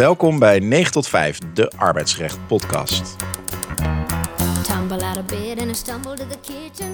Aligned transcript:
Welkom 0.00 0.38
bij 0.38 0.58
9 0.58 0.92
tot 0.92 1.08
5, 1.08 1.38
de 1.54 1.72
arbeidsrecht 1.76 2.46
podcast. 2.46 3.16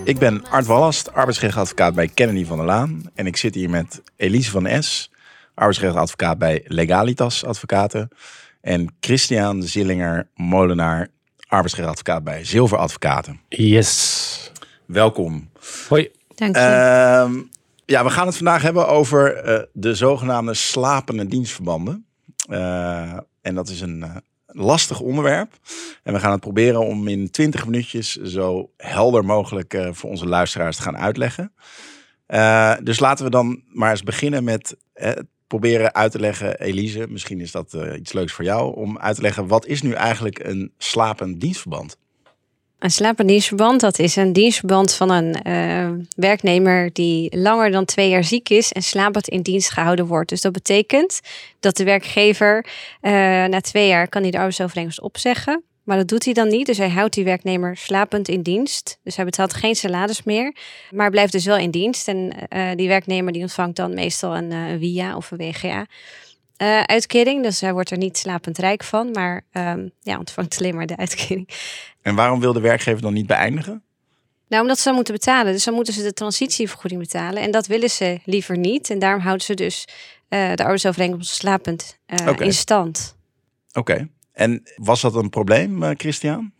Ik 0.04 0.19
ben 0.19 0.46
Art 0.48 0.67
Wallast, 0.67 1.12
arbeidsrechtadvocaat 1.12 1.95
bij 1.95 2.08
Kennedy 2.08 2.45
van 2.45 2.56
der 2.56 2.66
Laan. 2.66 3.03
En 3.14 3.27
ik 3.27 3.37
zit 3.37 3.54
hier 3.54 3.71
met 3.71 4.03
Elise 4.17 4.50
van 4.50 4.82
S, 4.82 5.10
arbeidsrechtadvocaat 5.54 6.38
bij 6.38 6.64
Legalitas 6.67 7.45
Advocaten. 7.45 8.08
En 8.60 8.95
Christian 9.00 9.63
Zillinger 9.63 10.28
Molenaar, 10.35 11.09
arbeidsrechtadvocaat 11.49 12.24
bij 12.24 12.45
Zilver 12.45 12.78
Advocaten. 12.78 13.41
Yes. 13.49 14.53
Welkom. 14.86 15.50
Hoi. 15.88 16.10
Dank 16.34 16.56
je. 16.56 16.62
Ehm, 16.62 17.32
ja, 17.84 18.04
we 18.04 18.10
gaan 18.10 18.27
het 18.27 18.36
vandaag 18.36 18.62
hebben 18.62 18.88
over 18.88 19.34
eh, 19.34 19.62
de 19.73 19.95
zogenaamde 19.95 20.54
slapende 20.54 21.27
dienstverbanden. 21.27 22.06
Eh, 22.48 23.18
en 23.46 23.55
dat 23.55 23.68
is 23.68 23.80
een 23.80 24.02
eh, 24.02 24.16
lastig 24.46 25.00
onderwerp. 25.00 25.52
En 26.02 26.12
we 26.12 26.18
gaan 26.18 26.30
het 26.30 26.41
proberen 26.41 26.86
om 26.86 27.09
in 27.09 27.30
20 27.30 27.64
minuutjes 27.64 28.16
zo 28.16 28.70
helder 28.77 29.24
mogelijk 29.24 29.74
eh, 29.74 29.88
voor 29.92 30.10
onze 30.10 30.27
luisteraars 30.27 30.77
te 30.77 30.82
gaan 30.82 30.96
uitleggen. 30.96 31.52
Dus 32.84 33.00
laten 33.00 33.24
we 33.24 33.30
dan 33.30 33.62
maar 33.69 33.91
eens 33.91 34.02
beginnen 34.02 34.45
met 34.45 34.77
eh, 34.92 35.12
proberen 35.46 35.95
uit 35.95 36.12
te 36.12 36.20
leggen, 36.20 36.60
Elise, 36.60 37.06
misschien 37.09 37.41
is 37.41 37.50
dat 37.50 37.77
iets 37.98 38.12
leuks 38.12 38.32
voor 38.32 38.45
jou, 38.45 38.77
om 38.77 38.98
uit 38.98 39.16
te 39.16 39.22
leggen 39.22 39.47
wat 39.47 39.66
is 39.66 39.83
nu 39.83 39.92
eigenlijk 39.92 40.38
een 40.38 40.72
slapend 40.78 41.41
dienstverband? 41.41 41.97
Een 42.78 42.90
slapend 42.90 43.28
dienstverband, 43.28 43.80
dat 43.80 43.98
is 43.98 44.16
een 44.16 44.32
dienstverband 44.32 44.92
van 44.92 45.10
een 45.10 45.42
eh, 45.42 45.90
werknemer 46.16 46.92
die 46.92 47.38
langer 47.38 47.70
dan 47.70 47.84
twee 47.84 48.08
jaar 48.08 48.24
ziek 48.24 48.48
is 48.48 48.72
en 48.72 48.82
slapend 48.82 49.28
in 49.28 49.42
dienst 49.42 49.70
gehouden 49.70 50.06
wordt. 50.06 50.28
Dus 50.28 50.40
dat 50.40 50.52
betekent 50.52 51.20
dat 51.60 51.77
de 51.77 51.84
werkgever 51.84 52.66
eh, 53.00 53.12
na 53.44 53.60
twee 53.60 53.88
jaar 53.88 54.08
kan 54.08 54.22
hij 54.22 54.30
de 54.30 54.36
arbeidsovereenkomst 54.36 55.00
opzeggen. 55.00 55.64
Maar 55.83 55.96
dat 55.96 56.08
doet 56.08 56.24
hij 56.24 56.34
dan 56.34 56.48
niet. 56.48 56.66
Dus 56.66 56.78
hij 56.78 56.91
houdt 56.91 57.14
die 57.14 57.24
werknemer 57.24 57.77
slapend 57.77 58.28
in 58.28 58.42
dienst. 58.42 58.98
Dus 59.02 59.16
hij 59.16 59.24
betaalt 59.24 59.55
geen 59.55 59.74
salaris 59.74 60.22
meer. 60.22 60.56
Maar 60.90 61.11
blijft 61.11 61.33
dus 61.33 61.44
wel 61.44 61.56
in 61.56 61.70
dienst. 61.70 62.08
En 62.08 62.48
eh, 62.48 62.70
die 62.74 62.88
werknemer 62.88 63.33
die 63.33 63.42
ontvangt 63.42 63.77
dan 63.77 63.94
meestal 63.94 64.36
een 64.36 64.78
WIA 64.78 65.16
of 65.16 65.30
een 65.30 65.38
WGA. 65.38 65.86
Eh, 66.56 66.80
uitkering. 66.80 67.42
Dus 67.42 67.60
hij 67.60 67.72
wordt 67.72 67.90
er 67.90 67.98
niet 67.98 68.18
slapend 68.18 68.58
rijk 68.58 68.84
van. 68.84 69.10
Maar 69.10 69.44
ehm, 69.52 69.88
ja, 70.00 70.18
ontvangt 70.18 70.58
alleen 70.58 70.74
maar 70.74 70.86
de 70.86 70.96
uitkering. 70.96 71.48
En 72.02 72.14
waarom 72.14 72.40
wil 72.40 72.52
de 72.52 72.60
werkgever 72.60 73.02
dan 73.02 73.12
niet 73.12 73.26
beëindigen? 73.26 73.82
Nou, 74.48 74.62
omdat 74.62 74.78
ze 74.78 74.84
dan 74.84 74.94
moeten 74.94 75.14
betalen. 75.14 75.52
Dus 75.52 75.64
dan 75.64 75.74
moeten 75.74 75.94
ze 75.94 76.02
de 76.02 76.12
transitievergoeding 76.12 77.00
betalen. 77.00 77.42
En 77.42 77.50
dat 77.50 77.66
willen 77.66 77.90
ze 77.90 78.20
liever 78.24 78.58
niet. 78.58 78.90
En 78.90 78.98
daarom 78.98 79.20
houden 79.20 79.46
ze 79.46 79.54
dus 79.54 79.84
eh, 80.28 80.52
de 80.54 80.62
arbeidsovereenkomst 80.62 81.34
slapend 81.34 81.98
Oké. 82.27 82.44
in 82.44 82.52
stand. 82.52 83.16
Oké. 83.72 84.08
En 84.32 84.62
was 84.77 85.00
dat 85.00 85.14
een 85.14 85.30
probleem, 85.30 85.96
Christian? 85.96 86.52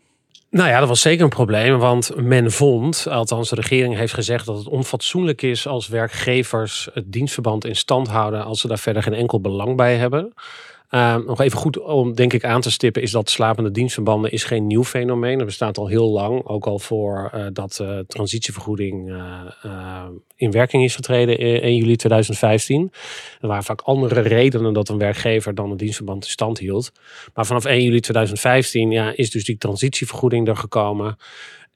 Nou 0.57 0.69
ja, 0.69 0.79
dat 0.79 0.87
was 0.87 1.01
zeker 1.01 1.23
een 1.23 1.29
probleem, 1.29 1.77
want 1.77 2.11
men 2.15 2.51
vond, 2.51 3.07
althans 3.09 3.49
de 3.49 3.55
regering 3.55 3.95
heeft 3.95 4.13
gezegd 4.13 4.45
dat 4.45 4.57
het 4.57 4.67
onfatsoenlijk 4.67 5.41
is 5.41 5.67
als 5.67 5.87
werkgevers 5.87 6.89
het 6.93 7.11
dienstverband 7.11 7.65
in 7.65 7.75
stand 7.75 8.07
houden 8.07 8.45
als 8.45 8.61
ze 8.61 8.67
daar 8.67 8.79
verder 8.79 9.03
geen 9.03 9.13
enkel 9.13 9.41
belang 9.41 9.75
bij 9.75 9.95
hebben. 9.95 10.33
Ehm, 10.89 11.25
nog 11.25 11.41
even 11.41 11.57
goed 11.57 11.79
om 11.79 12.15
denk 12.15 12.33
ik 12.33 12.43
aan 12.43 12.61
te 12.61 12.71
stippen 12.71 13.01
is 13.01 13.11
dat 13.11 13.29
slapende 13.29 13.71
dienstverbanden 13.71 14.31
is 14.31 14.43
geen 14.43 14.67
nieuw 14.67 14.83
fenomeen. 14.83 15.37
Dat 15.37 15.47
bestaat 15.47 15.77
al 15.77 15.87
heel 15.87 16.09
lang, 16.09 16.45
ook 16.45 16.65
al 16.65 16.79
voor 16.79 17.29
eh, 17.33 17.45
dat 17.53 17.79
eh, 17.79 17.99
transitievergoeding 17.99 19.09
eh, 19.09 20.05
in 20.35 20.51
werking 20.51 20.83
is 20.83 20.95
getreden 20.95 21.37
in 21.37 21.61
1 21.61 21.75
juli 21.75 21.95
2015. 21.95 22.91
Er 23.41 23.47
waren 23.47 23.63
vaak 23.63 23.81
andere 23.81 24.19
redenen 24.19 24.73
dat 24.73 24.89
een 24.89 24.97
werkgever 24.97 25.55
dan 25.55 25.71
een 25.71 25.77
dienstverband 25.77 26.23
in 26.23 26.31
stand 26.31 26.59
hield. 26.59 26.91
Maar 27.33 27.45
vanaf 27.45 27.65
1 27.65 27.83
juli 27.83 27.99
2015 27.99 28.91
ja, 28.91 29.11
is 29.15 29.31
dus 29.31 29.45
die 29.45 29.57
transitievergoeding 29.57 30.47
er 30.47 30.57
gekomen. 30.57 31.17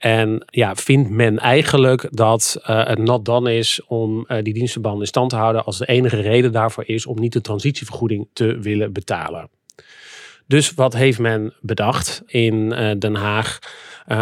En 0.02 0.44
ja, 0.46 0.76
vindt 0.76 1.10
men 1.10 1.40
eigenlijk 1.40 2.08
dat 2.12 2.60
eh, 2.64 2.88
het 2.88 2.98
not 2.98 3.26
done 3.26 3.56
is 3.56 3.82
om 3.88 4.26
eh, 4.28 4.44
die 4.44 4.54
dienstverbanden 4.54 5.02
in 5.02 5.08
stand 5.08 5.30
te 5.30 5.36
houden 5.36 5.66
als 5.66 5.78
de 5.78 5.86
enige 5.86 6.22
reden 6.22 6.52
daarvoor 6.52 6.84
is 6.88 7.06
om 7.06 7.20
niet 7.20 7.34
de 7.34 7.42
transitievergoeding 7.42 8.28
te 8.34 8.60
willen 8.60 8.94
betalen. 8.94 9.50
Dus 10.48 10.74
wat 10.74 10.94
heeft 10.94 11.20
men 11.20 11.54
bedacht 11.60 12.24
in 12.26 12.74
eh, 12.74 12.92
Den 12.98 13.16
Haag? 13.16 13.60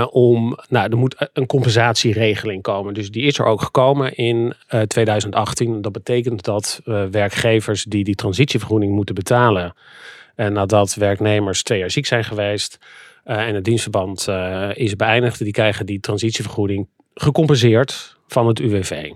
om, 0.09 0.57
nou, 0.69 0.89
er 0.91 0.97
moet 0.97 1.29
een 1.33 1.45
compensatieregeling 1.45 2.61
komen. 2.61 2.93
Dus 2.93 3.11
die 3.11 3.23
is 3.23 3.39
er 3.39 3.45
ook 3.45 3.61
gekomen 3.61 4.15
in 4.15 4.53
eh, 4.67 4.81
2018. 4.81 5.81
Dat 5.81 5.91
betekent 5.91 6.43
dat 6.43 6.81
werkgevers 7.11 7.83
die 7.83 8.03
die 8.03 8.15
transitievergoeding 8.15 8.93
moeten 8.93 9.15
betalen. 9.15 9.73
En 10.35 10.53
nadat 10.53 10.93
werknemers 10.93 11.63
twee 11.63 11.79
jaar 11.79 11.91
ziek 11.91 12.05
zijn 12.05 12.23
geweest 12.23 12.79
en 13.37 13.55
het 13.55 13.63
dienstverband 13.63 14.27
eh, 14.27 14.69
is 14.73 14.95
beëindigd, 14.95 15.39
die 15.39 15.51
krijgen 15.51 15.85
die 15.85 15.99
transitievergoeding 15.99 16.87
gecompenseerd 17.13 18.17
van 18.27 18.47
het 18.47 18.59
UWV. 18.59 19.11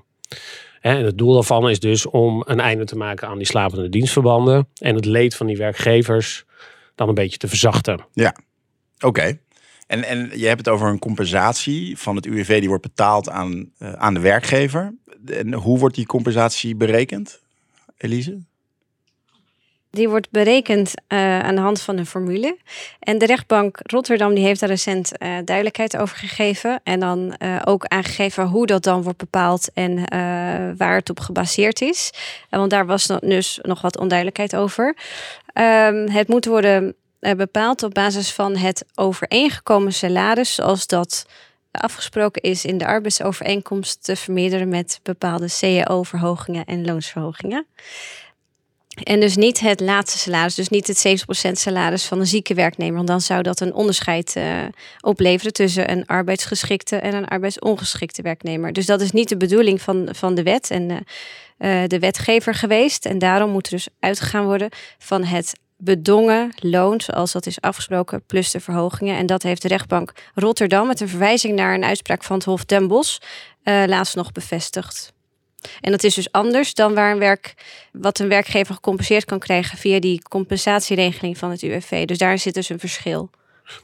En 0.81 1.05
het 1.05 1.17
doel 1.17 1.33
daarvan 1.33 1.69
is 1.69 1.79
dus 1.79 2.05
om 2.05 2.43
een 2.45 2.59
einde 2.59 2.85
te 2.85 2.95
maken 2.95 3.27
aan 3.27 3.37
die 3.37 3.47
slapende 3.47 3.89
dienstverbanden 3.89 4.67
en 4.81 4.95
het 4.95 5.05
leed 5.05 5.35
van 5.35 5.47
die 5.47 5.57
werkgevers 5.57 6.45
dan 6.95 7.07
een 7.07 7.13
beetje 7.13 7.37
te 7.37 7.47
verzachten. 7.47 8.05
Oké. 8.99 9.39
En, 9.87 10.03
en 10.03 10.31
je 10.39 10.45
hebt 10.45 10.65
het 10.65 10.69
over 10.69 10.87
een 10.87 10.99
compensatie 10.99 11.97
van 11.97 12.15
het 12.15 12.25
UWV 12.25 12.59
die 12.59 12.67
wordt 12.67 12.83
betaald 12.83 13.29
aan, 13.29 13.71
eh, 13.77 13.93
aan 13.93 14.13
de 14.13 14.19
werkgever. 14.19 14.95
En 15.25 15.53
hoe 15.53 15.79
wordt 15.79 15.95
die 15.95 16.05
compensatie 16.05 16.75
berekend, 16.75 17.41
Elise? 17.97 18.43
Die 19.93 20.09
wordt 20.09 20.31
berekend 20.31 20.93
eh, 21.07 21.39
aan 21.39 21.55
de 21.55 21.61
hand 21.61 21.81
van 21.81 21.97
een 21.97 22.05
formule. 22.05 22.57
En 22.99 23.17
de 23.17 23.25
rechtbank 23.25 23.79
Rotterdam 23.81 24.33
die 24.33 24.43
heeft 24.43 24.59
daar 24.59 24.69
recent 24.69 25.17
eh, 25.17 25.29
duidelijkheid 25.45 25.97
over 25.97 26.17
gegeven. 26.17 26.79
En 26.83 26.99
dan 26.99 27.35
eh, 27.37 27.61
ook 27.63 27.85
aangegeven 27.85 28.45
hoe 28.45 28.65
dat 28.65 28.83
dan 28.83 29.03
wordt 29.03 29.17
bepaald 29.17 29.69
en 29.73 29.95
waar 30.77 30.95
het 30.95 31.09
op 31.09 31.19
gebaseerd 31.19 31.81
is. 31.81 32.11
Want 32.49 32.69
daar 32.69 32.85
was 32.85 33.07
dus 33.19 33.59
nog 33.61 33.81
wat 33.81 33.97
onduidelijkheid 33.97 34.55
over. 34.55 34.97
Ehm, 35.53 36.09
het 36.09 36.27
moet 36.27 36.45
worden 36.45 36.95
bepaald 37.19 37.83
op 37.83 37.93
basis 37.93 38.33
van 38.33 38.55
het 38.55 38.85
overeengekomen 38.95 39.93
salaris, 39.93 40.55
zoals 40.55 40.87
dat 40.87 41.25
afgesproken 41.71 42.41
is 42.41 42.65
in 42.65 42.77
de 42.77 42.85
arbeidsovereenkomst 42.85 44.03
te 44.03 44.15
vermeerderen 44.15 44.69
met 44.69 44.99
bepaalde 45.03 45.47
CAO-verhogingen 45.59 46.65
en 46.65 46.85
loonsverhogingen. 46.85 47.65
En 48.93 49.19
dus 49.19 49.35
niet 49.35 49.59
het 49.59 49.79
laatste 49.79 50.17
salaris, 50.17 50.55
dus 50.55 50.69
niet 50.69 50.87
het 50.87 51.25
70% 51.49 51.51
salaris 51.51 52.05
van 52.05 52.19
een 52.19 52.27
zieke 52.27 52.53
werknemer. 52.53 52.95
Want 52.95 53.07
dan 53.07 53.21
zou 53.21 53.41
dat 53.41 53.59
een 53.59 53.73
onderscheid 53.73 54.35
eh, 54.35 54.57
opleveren 54.99 55.53
tussen 55.53 55.91
een 55.91 56.05
arbeidsgeschikte 56.05 56.95
en 56.95 57.13
een 57.13 57.27
arbeidsongeschikte 57.27 58.21
werknemer. 58.21 58.73
Dus 58.73 58.85
dat 58.85 59.01
is 59.01 59.11
niet 59.11 59.29
de 59.29 59.37
bedoeling 59.37 59.81
van, 59.81 60.09
van 60.11 60.35
de 60.35 60.43
wet 60.43 60.69
en 60.69 60.89
eh, 60.89 61.83
eh, 61.83 61.89
de 61.89 61.99
wetgever 61.99 62.55
geweest. 62.55 63.05
En 63.05 63.19
daarom 63.19 63.51
moet 63.51 63.65
er 63.65 63.71
dus 63.71 63.87
uitgegaan 63.99 64.45
worden 64.45 64.69
van 64.97 65.23
het 65.23 65.59
bedongen 65.77 66.51
loon, 66.59 67.01
zoals 67.01 67.31
dat 67.31 67.45
is 67.45 67.61
afgesproken, 67.61 68.25
plus 68.25 68.51
de 68.51 68.59
verhogingen. 68.59 69.17
En 69.17 69.25
dat 69.25 69.43
heeft 69.43 69.61
de 69.61 69.67
rechtbank 69.67 70.13
Rotterdam 70.33 70.87
met 70.87 70.99
een 70.99 71.09
verwijzing 71.09 71.55
naar 71.55 71.73
een 71.73 71.85
uitspraak 71.85 72.23
van 72.23 72.35
het 72.35 72.45
Hof 72.45 72.65
Den 72.65 72.87
Bosch 72.87 73.17
laatst 73.63 74.15
nog 74.15 74.31
bevestigd. 74.31 75.13
En 75.81 75.91
dat 75.91 76.03
is 76.03 76.13
dus 76.13 76.31
anders 76.31 76.73
dan 76.73 76.93
waar 76.93 77.11
een 77.11 77.19
werk, 77.19 77.53
wat 77.91 78.19
een 78.19 78.27
werkgever 78.27 78.75
gecompenseerd 78.75 79.25
kan 79.25 79.39
krijgen 79.39 79.77
via 79.77 79.99
die 79.99 80.21
compensatieregeling 80.21 81.37
van 81.37 81.51
het 81.51 81.61
UWV. 81.61 82.05
Dus 82.05 82.17
daar 82.17 82.37
zit 82.37 82.53
dus 82.53 82.69
een 82.69 82.79
verschil. 82.79 83.29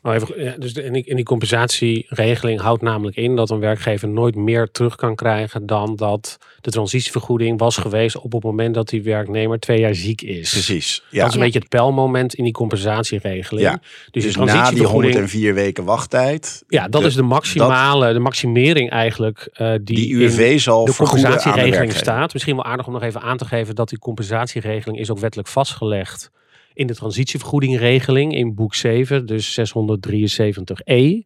Maar 0.01 0.16
even, 0.16 0.44
ja, 0.44 0.56
dus 0.57 0.73
de, 0.73 0.81
en, 0.81 0.94
die, 0.94 1.06
en 1.06 1.16
die 1.16 1.25
compensatieregeling 1.25 2.59
houdt 2.62 2.81
namelijk 2.81 3.17
in 3.17 3.35
dat 3.35 3.50
een 3.50 3.59
werkgever 3.59 4.07
nooit 4.07 4.35
meer 4.35 4.72
terug 4.72 4.95
kan 4.95 5.16
krijgen 5.16 5.66
dan 5.66 5.95
dat 5.95 6.38
de 6.62 6.72
transitievergoeding 6.72 7.59
was 7.59 7.78
geweest 7.78 8.18
op 8.19 8.31
het 8.31 8.44
moment 8.44 8.74
dat 8.75 8.89
die 8.89 9.03
werknemer 9.03 9.59
twee 9.59 9.80
jaar 9.80 9.95
ziek 9.95 10.21
is. 10.21 10.51
Precies. 10.51 11.03
Ja. 11.09 11.19
Dat 11.19 11.27
is 11.27 11.33
een 11.33 11.39
Ja. 11.39 11.45
beetje 11.45 11.59
het 11.59 11.69
pijlmoment 11.69 12.33
in 12.33 12.44
die 12.44 12.53
compensatieregeling. 12.53 13.68
Ja. 13.68 13.81
Dus, 14.12 14.24
Dus 14.24 14.33
de 14.33 14.39
na 14.39 14.45
die 14.45 14.53
transitievergoeding, 14.53 15.13
104 15.13 15.53
weken 15.53 15.83
wachttijd, 15.83 16.63
ja, 16.68 16.88
dat 16.88 17.01
de- 17.01 17.07
is 17.07 17.15
de 17.15 17.21
maximale, 17.21 18.13
de 18.13 18.19
maximering 18.19 18.89
eigenlijk 18.89 19.50
eh, 19.53 19.71
die, 19.71 19.95
die 19.95 20.09
in 20.09 20.15
UWV 20.21 20.59
zal 20.59 20.86
de 20.86 20.92
de 20.92 20.98
compensatieregeling 20.98 21.75
werkgever. 21.75 22.00
staat. 22.01 22.33
Misschien 22.33 22.56
wel 22.56 22.65
aardig 22.65 22.88
om 22.88 22.94
nog 22.94 23.03
even 23.03 23.21
aan 23.21 23.38
te 23.38 23.45
geven 23.45 23.75
dat 23.75 23.89
die 23.89 24.00
compensatieregeling 24.00 25.00
is 25.00 25.12
ook 25.12 25.19
wettelijk 25.19 25.48
vastgelegd 25.50 26.30
in 26.79 26.87
de 26.87 26.95
transitievergoedingregeling 26.95 28.35
in 28.35 28.55
boek 28.55 28.75
7, 28.75 29.25
dus 29.25 29.59
673e. 29.59 31.23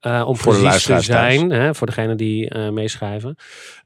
Eh, 0.00 0.24
om 0.26 0.36
Voor 0.36 0.58
precies 0.58 0.82
te 0.82 1.00
zijn, 1.00 1.50
hè, 1.50 1.74
voor 1.74 1.86
degene 1.86 2.14
die 2.14 2.48
eh, 2.48 2.70
meeschrijven. 2.70 3.36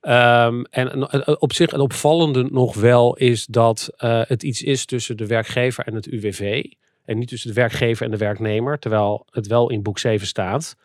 Ehm, 0.01 0.63
en 0.71 1.09
eh, 1.09 1.35
op 1.39 1.53
zich 1.53 1.71
het 1.71 1.81
opvallende 1.81 2.49
nog 2.51 2.75
wel 2.75 3.17
is 3.17 3.47
dat 3.47 3.91
het 4.27 4.43
iets 4.43 4.63
is 4.63 4.85
tussen 4.85 5.17
de 5.17 5.27
werkgever 5.27 5.85
en 5.85 5.95
het 5.95 6.07
UWV. 6.07 6.65
En 7.05 7.19
niet 7.19 7.29
tussen 7.29 7.49
de 7.49 7.61
werkgever 7.61 8.05
en 8.05 8.11
de 8.11 8.17
werknemer, 8.17 8.79
terwijl 8.79 9.27
het 9.31 9.47
wel 9.47 9.71
in 9.71 9.83
boek 9.83 9.99
7 9.99 10.27
staat. 10.27 10.77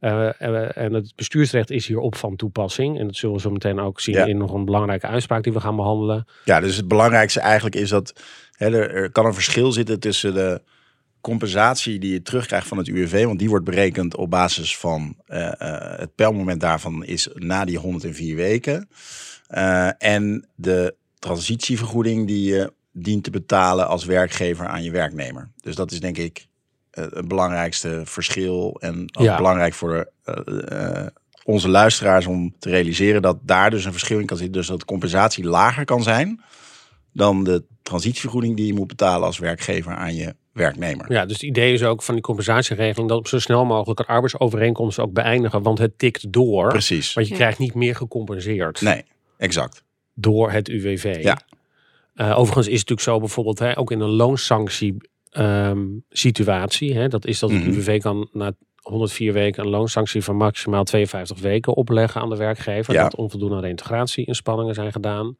En 0.00 0.92
het 0.92 1.12
bestuursrecht 1.16 1.70
is 1.70 1.86
hierop 1.86 2.14
van 2.14 2.36
toepassing. 2.36 2.98
En 2.98 3.06
dat 3.06 3.16
zullen 3.16 3.34
we 3.34 3.40
zo 3.40 3.50
meteen 3.50 3.80
ook 3.80 4.00
zien 4.00 4.14
Ja. 4.14 4.24
in 4.24 4.36
nog 4.36 4.52
een 4.52 4.64
belangrijke 4.64 5.06
uitspraak 5.06 5.42
die 5.42 5.52
we 5.52 5.60
gaan 5.60 5.76
behandelen. 5.76 6.26
Ja, 6.44 6.60
dus 6.60 6.76
het 6.76 6.88
belangrijkste 6.88 7.40
eigenlijk 7.40 7.74
is 7.74 7.88
dat 7.88 8.12
Er, 8.62 8.94
er 8.94 9.10
kan 9.10 9.26
een 9.26 9.34
verschil 9.34 9.72
zitten 9.72 10.00
tussen 10.00 10.34
de 10.34 10.62
compensatie 11.20 11.98
die 11.98 12.12
je 12.12 12.22
terugkrijgt 12.22 12.68
van 12.68 12.78
het 12.78 12.88
UWV, 12.88 13.24
want 13.24 13.38
die 13.38 13.48
wordt 13.48 13.64
berekend 13.64 14.16
op 14.16 14.30
basis 14.30 14.78
van 14.78 15.16
uh, 15.28 15.38
uh, 15.38 15.52
het 15.96 16.14
pijlmoment 16.14 16.60
daarvan 16.60 17.04
is 17.04 17.28
na 17.34 17.64
die 17.64 17.78
104 17.78 18.36
weken. 18.36 18.88
Uh, 19.50 19.90
en 19.98 20.48
de 20.54 20.94
transitievergoeding 21.18 22.26
die 22.26 22.54
je 22.54 22.72
dient 22.92 23.24
te 23.24 23.30
betalen 23.30 23.86
als 23.86 24.04
werkgever 24.04 24.66
aan 24.66 24.82
je 24.82 24.90
werknemer. 24.90 25.50
Dus 25.60 25.74
dat 25.74 25.90
is 25.90 26.00
denk 26.00 26.18
ik 26.18 26.46
het 26.90 27.28
belangrijkste 27.28 28.02
verschil 28.04 28.76
en 28.80 29.16
ook 29.16 29.24
ja. 29.24 29.36
belangrijk 29.36 29.74
voor 29.74 30.10
onze 31.44 31.68
luisteraars 31.68 32.26
om 32.26 32.54
te 32.58 32.70
realiseren 32.70 33.22
dat 33.22 33.38
daar 33.42 33.70
dus 33.70 33.84
een 33.84 33.92
verschil 33.92 34.18
in 34.18 34.26
kan 34.26 34.36
zitten. 34.36 34.56
Dus 34.56 34.66
dat 34.66 34.84
compensatie 34.84 35.44
lager 35.44 35.84
kan 35.84 36.02
zijn 36.02 36.42
dan 37.12 37.44
de 37.44 37.64
transitievergoeding 37.82 38.56
die 38.56 38.66
je 38.66 38.74
moet 38.74 38.86
betalen 38.86 39.26
als 39.26 39.38
werkgever 39.38 39.94
aan 39.94 40.14
je 40.14 40.34
werknemer. 40.52 41.12
Ja, 41.12 41.24
dus 41.24 41.32
het 41.32 41.42
idee 41.42 41.72
is 41.72 41.82
ook 41.82 42.02
van 42.02 42.14
die 42.14 42.22
compensatieregeling 42.22 43.08
dat 43.08 43.18
op 43.18 43.28
zo 43.28 43.38
snel 43.38 43.64
mogelijk 43.64 44.00
een 44.00 44.06
arbeidsovereenkomst 44.06 44.98
ook 44.98 45.12
beëindigen, 45.12 45.62
want 45.62 45.78
het 45.78 45.98
tikt 45.98 46.32
door. 46.32 46.68
Precies. 46.68 47.12
Want 47.12 47.28
je 47.28 47.34
krijgt 47.34 47.58
niet 47.58 47.74
meer 47.74 47.94
gecompenseerd. 47.94 48.80
Nee, 48.80 49.04
exact. 49.36 49.84
Door 50.14 50.50
het 50.50 50.68
UWV. 50.68 51.18
Ja. 51.22 51.40
Uh, 52.14 52.38
overigens 52.38 52.66
is 52.66 52.80
het 52.80 52.88
natuurlijk 52.88 53.00
zo 53.00 53.18
bijvoorbeeld 53.18 53.58
hè, 53.58 53.78
ook 53.78 53.90
in 53.90 54.00
een 54.00 54.10
loonsanctie 54.10 54.96
um, 55.32 56.04
situatie. 56.10 56.94
Hè, 56.94 57.08
dat 57.08 57.26
is 57.26 57.38
dat 57.38 57.50
het 57.50 57.58
mm 57.58 57.64
-hmm. 57.64 57.74
UWV 57.74 58.00
kan 58.00 58.28
na 58.32 58.52
104 58.82 59.32
weken 59.32 59.64
een 59.64 59.70
loonsanctie 59.70 60.24
van 60.24 60.36
maximaal 60.36 60.84
52 60.84 61.40
weken 61.40 61.74
opleggen 61.74 62.20
aan 62.20 62.28
de 62.28 62.36
werkgever. 62.36 62.94
Ja. 62.94 63.02
Dat 63.02 63.16
onvoldoende 63.16 63.60
reintegratie-inspanningen 63.60 64.74
zijn 64.74 64.92
gedaan. 64.92 65.36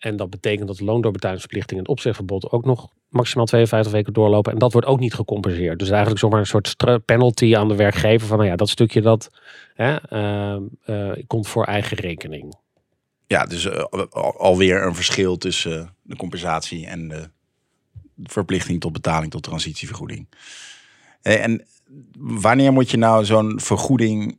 En 0.00 0.16
dat 0.16 0.30
betekent 0.30 0.68
dat 0.68 0.76
de 0.76 0.84
loondoorbetalingsverplichting 0.84 1.78
en 1.78 1.84
het 1.84 1.92
opzegverbod 1.92 2.50
ook 2.50 2.64
nog 2.64 2.88
maximaal 3.08 3.46
52 3.46 3.92
weken 3.92 4.12
doorlopen. 4.12 4.52
En 4.52 4.58
dat 4.58 4.72
wordt 4.72 4.86
ook 4.86 5.00
niet 5.00 5.14
gecompenseerd. 5.14 5.78
Dus 5.78 5.88
eigenlijk 5.88 6.20
zomaar 6.20 6.38
een 6.38 6.46
soort 6.46 6.76
penalty 7.04 7.56
aan 7.56 7.68
de 7.68 7.74
werkgever 7.74 8.26
van 8.26 8.36
nou 8.36 8.48
ja, 8.48 8.56
dat 8.56 8.68
stukje 8.68 9.00
dat 9.00 9.30
hè, 9.74 9.96
uh, 10.12 10.60
uh, 10.86 11.12
komt 11.26 11.48
voor 11.48 11.64
eigen 11.64 11.96
rekening. 11.96 12.54
Ja, 13.26 13.46
dus 13.46 13.64
uh, 13.64 13.84
alweer 14.36 14.86
een 14.86 14.94
verschil 14.94 15.36
tussen 15.36 15.94
de 16.02 16.16
compensatie 16.16 16.86
en 16.86 17.08
de 17.08 17.30
verplichting 18.22 18.80
tot 18.80 18.92
betaling 18.92 19.30
tot 19.30 19.42
transitievergoeding. 19.42 20.28
En 21.22 21.66
wanneer 22.18 22.72
moet 22.72 22.90
je 22.90 22.96
nou 22.96 23.24
zo'n 23.24 23.60
vergoeding 23.60 24.38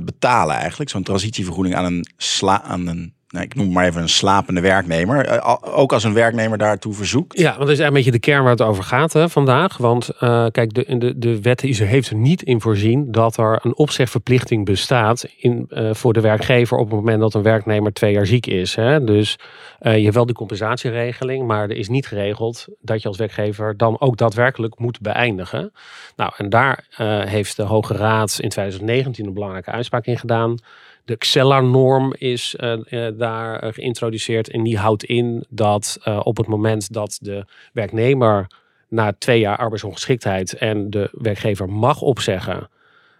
betalen 0.00 0.56
eigenlijk? 0.56 0.90
Zo'n 0.90 1.02
transitievergoeding 1.02 1.74
aan 1.76 1.84
een, 1.84 2.06
sla 2.16 2.62
aan 2.62 2.86
een 2.86 3.14
nou, 3.32 3.44
ik 3.44 3.54
noem 3.54 3.72
maar 3.72 3.86
even 3.86 4.02
een 4.02 4.08
slapende 4.08 4.60
werknemer. 4.60 5.32
Uh, 5.32 5.56
ook 5.60 5.92
als 5.92 6.04
een 6.04 6.14
werknemer 6.14 6.58
daartoe 6.58 6.94
verzoekt. 6.94 7.38
Ja, 7.38 7.44
want 7.44 7.58
dat 7.58 7.68
is 7.68 7.78
eigenlijk 7.78 7.88
een 7.88 8.12
beetje 8.12 8.20
de 8.20 8.32
kern 8.32 8.42
waar 8.42 8.50
het 8.50 8.62
over 8.62 8.84
gaat 8.84 9.12
hè, 9.12 9.28
vandaag. 9.28 9.76
Want 9.76 10.10
uh, 10.20 10.46
kijk, 10.50 10.74
de, 10.74 10.98
de, 10.98 11.18
de 11.18 11.40
wet 11.40 11.60
heeft 11.60 12.10
er 12.10 12.16
niet 12.16 12.42
in 12.42 12.60
voorzien 12.60 13.12
dat 13.12 13.36
er 13.36 13.58
een 13.62 13.76
opzegverplichting 13.76 14.64
bestaat 14.64 15.26
in, 15.36 15.66
uh, 15.70 15.94
voor 15.94 16.12
de 16.12 16.20
werkgever 16.20 16.76
op 16.76 16.86
het 16.86 16.94
moment 16.94 17.20
dat 17.20 17.34
een 17.34 17.42
werknemer 17.42 17.92
twee 17.92 18.12
jaar 18.12 18.26
ziek 18.26 18.46
is. 18.46 18.74
Hè. 18.74 19.04
Dus 19.04 19.38
je 19.80 19.88
hebt 19.88 20.14
wel 20.14 20.26
die 20.26 20.34
compensatieregeling, 20.34 21.46
maar 21.46 21.62
er 21.62 21.76
is 21.76 21.88
niet 21.88 22.06
geregeld 22.06 22.66
dat 22.80 23.02
je 23.02 23.08
als 23.08 23.16
werkgever 23.16 23.76
dan 23.76 24.00
ook 24.00 24.16
daadwerkelijk 24.16 24.78
moet 24.78 25.00
beëindigen. 25.00 25.72
Nou, 26.16 26.32
en 26.36 26.48
daar 26.48 26.84
heeft 27.28 27.56
de 27.56 27.62
Hoge 27.62 27.94
Raad 27.94 28.38
in 28.40 28.48
2019 28.48 29.26
een 29.26 29.34
belangrijke 29.34 29.70
uitspraak 29.70 30.06
in 30.06 30.18
gedaan. 30.18 30.58
De 31.04 31.16
Xella-norm 31.16 32.14
is 32.18 32.56
uh, 32.58 32.78
uh, 32.90 33.08
daar 33.18 33.72
geïntroduceerd 33.72 34.50
en 34.50 34.62
die 34.62 34.78
houdt 34.78 35.04
in 35.04 35.44
dat 35.48 35.98
op 36.22 36.36
het 36.36 36.46
moment 36.46 36.92
dat 36.92 37.18
de 37.20 37.44
werknemer 37.72 38.46
na 38.88 39.12
twee 39.18 39.40
jaar 39.40 39.56
arbeidsongeschiktheid 39.56 40.52
en 40.52 40.90
de 40.90 41.08
werkgever 41.12 41.68
mag 41.68 42.00
opzeggen, 42.00 42.68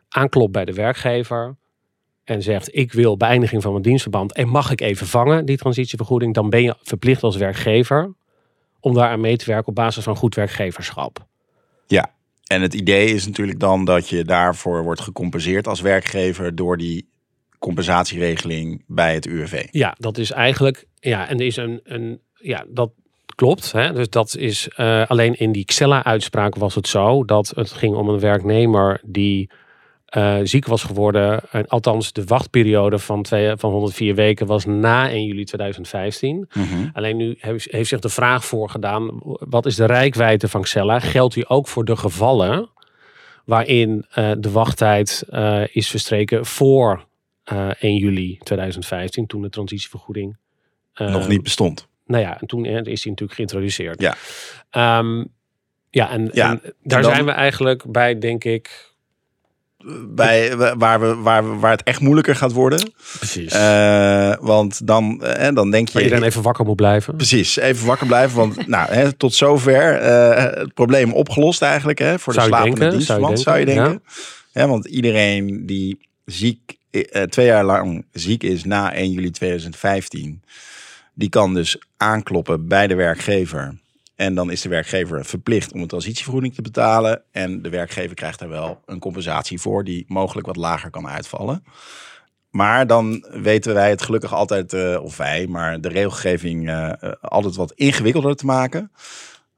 aanklopt 0.08 0.52
bij 0.52 0.64
de 0.64 0.72
werkgever 0.72 1.56
en 2.24 2.42
zegt 2.42 2.76
ik 2.76 2.92
wil 2.92 3.16
beëindiging 3.16 3.62
van 3.62 3.70
mijn 3.70 3.82
dienstverband 3.82 4.32
en 4.32 4.48
mag 4.48 4.70
ik 4.70 4.80
even 4.80 5.06
vangen 5.06 5.44
die 5.44 5.56
transitievergoeding, 5.56 6.34
dan 6.34 6.50
ben 6.50 6.62
je 6.62 6.76
verplicht 6.82 7.22
als 7.22 7.36
werkgever 7.36 8.12
om 8.80 8.94
daar 8.94 9.08
aan 9.08 9.20
mee 9.20 9.36
te 9.36 9.44
werken 9.44 9.68
op 9.68 9.74
basis 9.74 10.04
van 10.04 10.16
goed 10.16 10.34
werkgeverschap. 10.34 11.26
Ja, 11.86 12.14
en 12.46 12.62
het 12.62 12.74
idee 12.74 13.06
is 13.06 13.26
natuurlijk 13.26 13.60
dan 13.60 13.84
dat 13.84 14.08
je 14.08 14.24
daarvoor 14.24 14.82
wordt 14.82 15.00
gecompenseerd 15.00 15.68
als 15.68 15.80
werkgever 15.80 16.54
door 16.54 16.76
die 16.76 17.08
compensatieregeling 17.62 18.84
bij 18.86 19.14
het 19.14 19.26
UWV. 19.26 19.66
Ja, 19.70 19.94
dat 19.98 20.18
is 20.18 20.30
eigenlijk, 20.30 20.86
ja, 21.00 21.28
en 21.28 21.38
er 21.38 21.46
is 21.46 21.56
een, 21.56 21.80
een 21.84 22.20
ja, 22.34 22.64
dat 22.68 22.90
klopt. 23.34 23.72
Hè? 23.72 23.92
Dus 23.92 24.08
dat 24.08 24.36
is 24.36 24.68
uh, 24.76 25.06
alleen 25.06 25.38
in 25.38 25.52
die 25.52 25.64
Xella-uitspraak 25.64 26.54
was 26.56 26.74
het 26.74 26.88
zo 26.88 27.24
dat 27.24 27.52
het 27.54 27.72
ging 27.72 27.94
om 27.94 28.08
een 28.08 28.20
werknemer 28.20 29.00
die 29.04 29.50
uh, 30.16 30.38
ziek 30.42 30.66
was 30.66 30.82
geworden. 30.82 31.40
En, 31.50 31.66
althans, 31.66 32.12
de 32.12 32.24
wachtperiode 32.24 32.98
van, 32.98 33.22
twee, 33.22 33.56
van 33.56 33.70
104 33.70 34.14
weken 34.14 34.46
was 34.46 34.64
na 34.64 35.10
1 35.10 35.24
juli 35.24 35.44
2015. 35.44 36.48
Mhm. 36.52 36.66
Alleen 36.92 37.16
nu 37.16 37.36
heeft, 37.38 37.70
heeft 37.70 37.88
zich 37.88 38.00
de 38.00 38.08
vraag 38.08 38.44
voorgedaan: 38.44 39.10
wat 39.38 39.66
is 39.66 39.76
de 39.76 39.86
rijkwijde 39.86 40.48
van 40.48 40.62
Xella? 40.62 40.98
Geldt 40.98 41.34
die 41.34 41.48
ook 41.48 41.68
voor 41.68 41.84
de 41.84 41.96
gevallen 41.96 42.70
waarin 43.44 44.06
uh, 44.18 44.30
de 44.38 44.50
wachttijd 44.50 45.24
is 45.72 45.88
verstreken 45.90 46.46
voor 46.46 47.10
uh, 47.52 47.70
1 47.80 47.96
juli 47.96 48.38
2015, 48.42 49.26
toen 49.26 49.42
de 49.42 49.48
transitievergoeding 49.48 50.36
uh, 50.94 51.12
nog 51.12 51.28
niet 51.28 51.42
bestond. 51.42 51.88
Nou 52.06 52.22
ja, 52.22 52.40
en 52.40 52.46
toen 52.46 52.64
is 52.64 53.02
die 53.02 53.10
natuurlijk 53.10 53.32
geïntroduceerd. 53.32 54.00
Ja, 54.00 54.98
um, 54.98 55.32
ja, 55.92 56.10
en, 56.10 56.30
ja, 56.32 56.50
en 56.50 56.60
daar 56.82 57.02
dan, 57.02 57.12
zijn 57.12 57.24
we 57.24 57.30
eigenlijk 57.30 57.92
bij, 57.92 58.18
denk 58.18 58.44
ik. 58.44 58.90
Bij 60.08 60.56
waar, 60.56 61.00
we, 61.00 61.14
waar, 61.14 61.50
we, 61.50 61.58
waar 61.58 61.70
het 61.70 61.82
echt 61.82 62.00
moeilijker 62.00 62.36
gaat 62.36 62.52
worden. 62.52 62.92
Precies. 63.18 63.54
Uh, 63.54 64.34
want 64.40 64.86
dan, 64.86 65.24
en 65.24 65.54
dan 65.54 65.70
denk 65.70 65.88
je. 65.88 66.02
Iedereen 66.02 66.22
even 66.24 66.42
wakker 66.42 66.64
moet 66.64 66.76
blijven. 66.76 67.16
Precies, 67.16 67.56
even 67.56 67.86
wakker 67.86 68.06
blijven. 68.06 68.36
Want 68.36 68.66
nou, 68.76 68.92
hè, 68.92 69.12
tot 69.12 69.34
zover 69.34 70.02
uh, 70.02 70.44
het 70.54 70.74
probleem 70.74 71.12
opgelost 71.12 71.62
eigenlijk. 71.62 71.98
Hè, 71.98 72.18
voor 72.18 72.32
de 72.32 72.40
slapende 72.40 72.88
dienstverband, 72.88 73.40
zou 73.40 73.58
je 73.58 73.64
denken. 73.64 73.84
Zou 73.84 73.90
je 73.90 74.00
denken. 74.00 74.42
Ja. 74.52 74.62
ja, 74.62 74.68
want 74.68 74.84
iedereen 74.84 75.66
die 75.66 75.98
ziek 76.24 76.60
uh, 76.68 76.81
twee 77.28 77.46
jaar 77.46 77.64
lang 77.64 78.04
ziek 78.12 78.42
is 78.42 78.64
na 78.64 78.92
1 78.92 79.10
juli 79.10 79.30
2015, 79.30 80.42
die 81.14 81.28
kan 81.28 81.54
dus 81.54 81.78
aankloppen 81.96 82.68
bij 82.68 82.86
de 82.86 82.94
werkgever. 82.94 83.80
En 84.14 84.34
dan 84.34 84.50
is 84.50 84.60
de 84.60 84.68
werkgever 84.68 85.24
verplicht 85.24 85.72
om 85.72 85.80
een 85.80 85.86
transitievergoeding 85.86 86.54
te 86.54 86.62
betalen. 86.62 87.22
En 87.30 87.62
de 87.62 87.68
werkgever 87.68 88.14
krijgt 88.14 88.38
daar 88.38 88.48
wel 88.48 88.80
een 88.86 88.98
compensatie 88.98 89.60
voor, 89.60 89.84
die 89.84 90.04
mogelijk 90.08 90.46
wat 90.46 90.56
lager 90.56 90.90
kan 90.90 91.08
uitvallen. 91.08 91.64
Maar 92.50 92.86
dan 92.86 93.24
weten 93.30 93.74
wij 93.74 93.90
het 93.90 94.02
gelukkig 94.02 94.34
altijd, 94.34 94.72
uh, 94.72 95.02
of 95.02 95.16
wij, 95.16 95.46
maar 95.46 95.80
de 95.80 95.88
regelgeving 95.88 96.68
uh, 96.68 96.92
altijd 97.20 97.56
wat 97.56 97.72
ingewikkelder 97.72 98.36
te 98.36 98.46
maken. 98.46 98.92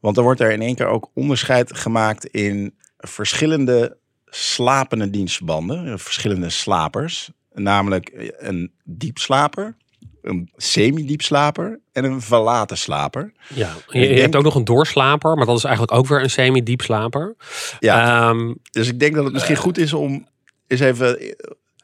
Want 0.01 0.15
dan 0.15 0.25
wordt 0.25 0.41
er 0.41 0.53
in 0.53 0.63
één 0.63 0.75
keer 0.75 0.87
ook 0.87 1.11
onderscheid 1.15 1.77
gemaakt 1.77 2.27
in 2.27 2.75
verschillende 2.99 3.97
slapende 4.37 5.11
dienstverbanden, 5.11 5.99
verschillende 5.99 6.51
slapers. 6.51 7.31
Namelijk 7.53 8.33
een 8.39 8.73
diepslaper, 8.85 9.77
een 10.23 10.51
semi-diepslaper 10.57 11.81
en 11.93 12.05
een 12.05 12.21
verlaten 12.21 12.79
slaper. 12.79 13.33
Ja, 13.55 13.75
je, 13.89 13.99
je 13.99 14.07
denk, 14.07 14.21
hebt 14.21 14.37
ook 14.37 14.43
nog 14.43 14.55
een 14.55 14.65
doorslaper, 14.65 15.37
maar 15.37 15.47
dat 15.47 15.57
is 15.57 15.65
eigenlijk 15.65 15.97
ook 15.97 16.07
weer 16.07 16.23
een 16.23 16.31
semi-diepslaper. 16.31 17.37
Ja, 17.81 18.29
um, 18.29 18.59
dus 18.71 18.89
ik 18.89 18.99
denk 18.99 19.15
dat 19.15 19.25
het 19.25 19.33
misschien 19.33 19.55
uh, 19.55 19.61
goed 19.61 19.79
is 19.79 19.93
om 19.93 20.29
eens 20.67 20.81
even 20.81 21.37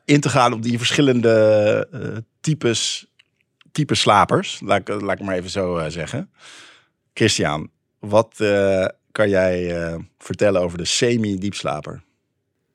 in 0.04 0.20
te 0.20 0.28
gaan 0.28 0.52
op 0.52 0.62
die 0.62 0.78
verschillende 0.78 1.88
uh, 1.94 2.16
types, 2.40 3.06
types 3.72 4.00
slapers. 4.00 4.60
Laat, 4.64 4.88
laat 4.88 5.18
ik 5.18 5.24
maar 5.24 5.36
even 5.36 5.50
zo 5.50 5.78
uh, 5.78 5.84
zeggen. 5.88 6.30
Christian, 7.14 7.70
wat 7.98 8.36
kan 9.12 9.28
jij 9.28 9.74
vertellen 10.18 10.60
over 10.60 10.78
de 10.78 10.84
semi-diepslaper? 10.84 12.02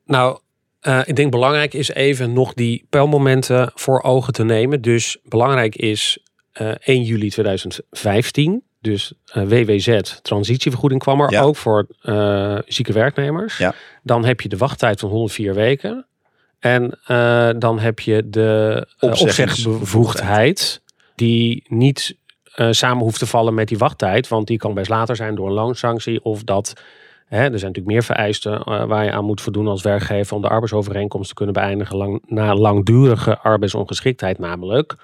Nou, 0.06 0.38
uh, 0.82 1.00
ik 1.04 1.16
denk 1.16 1.30
belangrijk 1.30 1.74
is 1.74 1.88
even 1.88 2.32
nog 2.32 2.54
die 2.54 2.86
pijlmomenten 2.90 3.70
voor 3.74 4.02
ogen 4.02 4.32
te 4.32 4.44
nemen. 4.44 4.80
Dus 4.80 5.18
belangrijk 5.24 5.76
is 5.76 6.18
uh, 6.60 6.68
1 6.68 7.02
juli 7.02 7.30
2015. 7.30 8.62
Dus 8.80 9.12
uh, 9.34 9.42
WWZ, 9.42 10.00
transitievergoeding 10.22 11.00
kwam 11.00 11.20
er 11.20 11.30
ja. 11.30 11.42
ook 11.42 11.56
voor 11.56 11.86
zieke 12.66 12.92
werknemers. 12.92 13.58
Ja. 13.58 13.74
Dan 14.02 14.24
heb 14.24 14.40
je 14.40 14.48
de 14.48 14.56
wachttijd 14.56 15.00
van 15.00 15.08
104 15.08 15.54
weken. 15.54 16.06
En 16.58 16.98
dan 17.58 17.78
heb 17.78 18.00
je 18.00 18.30
de 18.30 18.86
opzegbevoegdheid, 18.98 20.82
die 21.14 21.64
niet 21.68 22.16
samen 22.70 23.02
hoeft 23.02 23.18
te 23.18 23.26
vallen 23.26 23.54
met 23.54 23.68
die 23.68 23.78
wachttijd. 23.78 24.28
Want 24.28 24.46
die 24.46 24.58
kan 24.58 24.74
best 24.74 24.90
later 24.90 25.16
zijn 25.16 25.34
door 25.34 25.46
een 25.46 25.52
loonsanctie 25.52 26.24
of 26.24 26.44
dat 26.44 26.72
Hè, 27.26 27.38
er 27.38 27.58
zijn 27.58 27.72
natuurlijk 27.72 27.86
meer 27.86 28.02
vereisten 28.02 28.52
uh, 28.52 28.84
waar 28.84 29.04
je 29.04 29.12
aan 29.12 29.24
moet 29.24 29.40
voldoen 29.40 29.66
als 29.66 29.82
werkgever 29.82 30.36
om 30.36 30.42
de 30.42 30.48
arbeidsovereenkomst 30.48 31.28
te 31.28 31.34
kunnen 31.34 31.54
beëindigen 31.54 31.96
lang, 31.96 32.22
na 32.26 32.54
langdurige 32.54 33.38
arbeidsongeschiktheid 33.38 34.38
namelijk. 34.38 34.94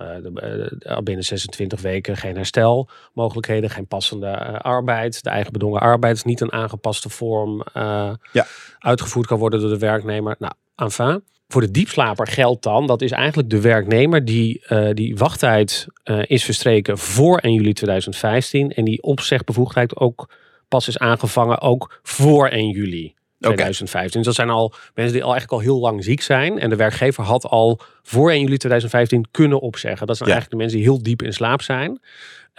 Uh, 0.00 0.06
de, 0.22 0.78
uh, 0.86 0.98
binnen 0.98 1.24
26 1.24 1.80
weken 1.80 2.16
geen 2.16 2.36
herstelmogelijkheden, 2.36 3.70
geen 3.70 3.86
passende 3.86 4.60
arbeid. 4.62 5.22
De 5.22 5.30
eigen 5.30 5.52
bedongen 5.52 5.80
arbeid 5.80 6.16
is 6.16 6.24
niet 6.24 6.40
een 6.40 6.52
aangepaste 6.52 7.08
vorm 7.08 7.64
ja. 7.72 8.46
uitgevoerd 8.78 9.26
kan 9.26 9.38
worden 9.38 9.60
door 9.60 9.70
de 9.70 9.78
werknemer. 9.78 10.36
Nou, 10.38 10.52
enfin. 10.76 11.22
Voor 11.48 11.60
de 11.60 11.70
diepslaper 11.70 12.26
geldt 12.26 12.62
dan, 12.62 12.86
dat 12.86 13.02
is 13.02 13.10
eigenlijk 13.10 13.50
de 13.50 13.60
werknemer 13.60 14.24
die 14.24 14.64
die 14.92 15.16
wachttijd 15.16 15.86
is 16.22 16.44
verstreken 16.44 16.98
voor 16.98 17.38
1 17.38 17.52
juli 17.52 17.72
2015 17.72 18.70
en 18.70 18.84
die 18.84 19.02
opzegbevoegdheid 19.02 19.96
ook 19.96 20.28
pas 20.68 20.88
is 20.88 20.98
aangevangen 20.98 21.60
ook 21.60 22.00
voor 22.02 22.48
1 22.48 22.70
juli 22.70 23.14
2015. 23.38 24.16
Dus 24.16 24.26
dat 24.26 24.34
zijn 24.34 24.50
al 24.50 24.74
mensen 24.94 25.14
die 25.14 25.24
al 25.24 25.32
eigenlijk 25.32 25.62
al 25.62 25.68
heel 25.68 25.80
lang 25.80 26.04
ziek 26.04 26.22
zijn. 26.22 26.58
En 26.58 26.70
de 26.70 26.76
werkgever 26.76 27.24
had 27.24 27.46
al 27.46 27.80
voor 28.02 28.30
1 28.30 28.40
juli 28.40 28.56
2015 28.56 29.26
kunnen 29.30 29.60
opzeggen. 29.60 30.06
Dat 30.06 30.16
zijn 30.16 30.30
eigenlijk 30.30 30.58
de 30.58 30.64
mensen 30.64 30.84
die 30.84 30.94
heel 30.94 31.02
diep 31.02 31.22
in 31.22 31.32
slaap 31.32 31.62
zijn. 31.62 32.00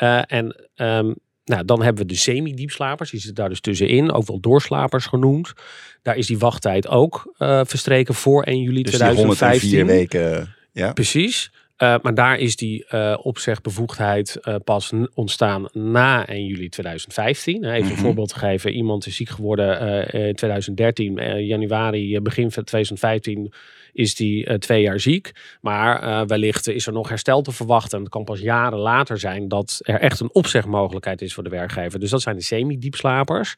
Uh, 0.04 0.32
en 0.32 0.56
um, 0.76 1.16
nou, 1.50 1.66
dan 1.66 1.82
hebben 1.82 2.02
we 2.02 2.10
de 2.10 2.18
semi-diepslapers. 2.18 3.10
Die 3.12 3.20
zitten 3.20 3.38
daar 3.40 3.50
dus 3.50 3.62
tussenin. 3.62 4.12
Ook 4.12 4.28
wel 4.28 4.40
doorslapers 4.40 5.06
genoemd. 5.06 5.54
Daar 6.02 6.16
is 6.16 6.28
die 6.28 6.40
wachttijd 6.40 6.88
ook 6.88 7.34
uh, 7.38 7.62
verstreken 7.66 8.14
voor 8.14 8.44
1 8.44 8.62
juli 8.62 8.84
dus 8.84 8.94
2015. 8.94 9.70
Die 9.70 9.86
weken. 9.86 10.56
Ja. 10.72 10.94
Precies. 10.94 11.52
Uh, 11.80 11.96
maar 12.02 12.14
daar 12.14 12.38
is 12.38 12.56
die 12.56 12.86
uh, 12.92 13.18
opzegbevoegdheid 13.22 14.38
uh, 14.42 14.56
pas 14.64 14.92
ontstaan 15.14 15.70
na 15.72 16.28
1 16.28 16.46
juli 16.46 16.70
2015. 16.70 17.64
Even 17.64 17.78
mm 17.78 17.82
-hmm. 17.82 17.92
een 17.92 17.98
voorbeeld 17.98 18.30
te 18.30 18.40
geven. 18.40 18.72
Iemand 18.72 19.06
is 19.06 19.16
ziek 19.16 19.30
geworden 19.30 19.80
in 20.12 20.36
2013, 20.36 21.46
januari, 21.46 22.22
begin 22.22 22.52
van 22.52 22.64
2015 22.64 23.54
is 23.94 24.16
die 24.16 24.58
twee 24.58 24.82
jaar 24.82 25.00
ziek. 25.00 25.32
Maar 25.62 26.28
wellicht 26.28 26.68
is 26.68 26.88
er 26.88 26.94
nog 26.94 27.10
herstel 27.10 27.42
te 27.42 27.52
verwachten. 27.52 28.00
Het 28.00 28.10
kan 28.10 28.24
pas 28.24 28.40
jaren 28.40 28.80
later 28.80 29.20
zijn 29.20 29.48
dat 29.48 29.80
er 29.82 30.00
echt 30.00 30.20
een 30.20 30.34
opzegmogelijkheid 30.34 31.22
is 31.22 31.34
voor 31.34 31.44
de 31.44 31.50
werkgever. 31.50 32.00
Dus 32.00 32.10
dat 32.10 32.22
zijn 32.22 32.36
de 32.36 32.42
semi-diepslapers. 32.42 33.56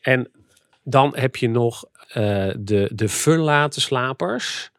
En 0.00 0.30
dan 0.84 1.12
heb 1.16 1.36
je 1.36 1.48
nog 1.48 1.84
de, 2.58 2.90
de 2.92 3.08
verlaten 3.08 3.82
slapers. 3.82 4.72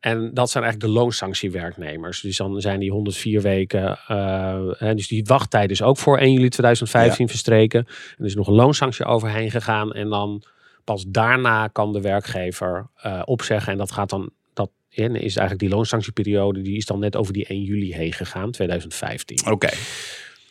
En 0.00 0.34
dat 0.34 0.50
zijn 0.50 0.64
eigenlijk 0.64 0.92
de 0.92 1.00
loonsanctiewerknemers. 1.00 2.20
Dus 2.20 2.36
dan 2.36 2.60
zijn 2.60 2.80
die 2.80 2.90
104 2.90 3.42
weken. 3.42 3.98
Uh, 4.10 4.94
dus 4.94 5.08
die 5.08 5.24
wachttijd 5.24 5.70
is 5.70 5.82
ook 5.82 5.98
voor 5.98 6.18
1 6.18 6.32
juli 6.32 6.48
2015 6.48 7.24
ja. 7.24 7.30
verstreken. 7.30 7.86
En 7.86 8.16
er 8.18 8.24
is 8.24 8.34
nog 8.34 8.46
een 8.46 8.54
loonsanctie 8.54 9.04
overheen 9.04 9.50
gegaan. 9.50 9.92
En 9.92 10.08
dan 10.08 10.42
pas 10.84 11.04
daarna 11.08 11.68
kan 11.68 11.92
de 11.92 12.00
werkgever 12.00 12.86
uh, 13.06 13.22
opzeggen. 13.24 13.72
En 13.72 13.78
dat 13.78 13.92
gaat 13.92 14.10
dan. 14.10 14.30
Dat 14.52 14.70
is 14.88 15.36
eigenlijk 15.36 15.58
die 15.58 15.68
loonsanctieperiode. 15.68 16.62
Die 16.62 16.76
is 16.76 16.86
dan 16.86 16.98
net 16.98 17.16
over 17.16 17.32
die 17.32 17.46
1 17.46 17.62
juli 17.62 17.94
heen 17.94 18.12
gegaan, 18.12 18.50
2015. 18.50 19.40
Oké. 19.40 19.50
Okay. 19.50 19.74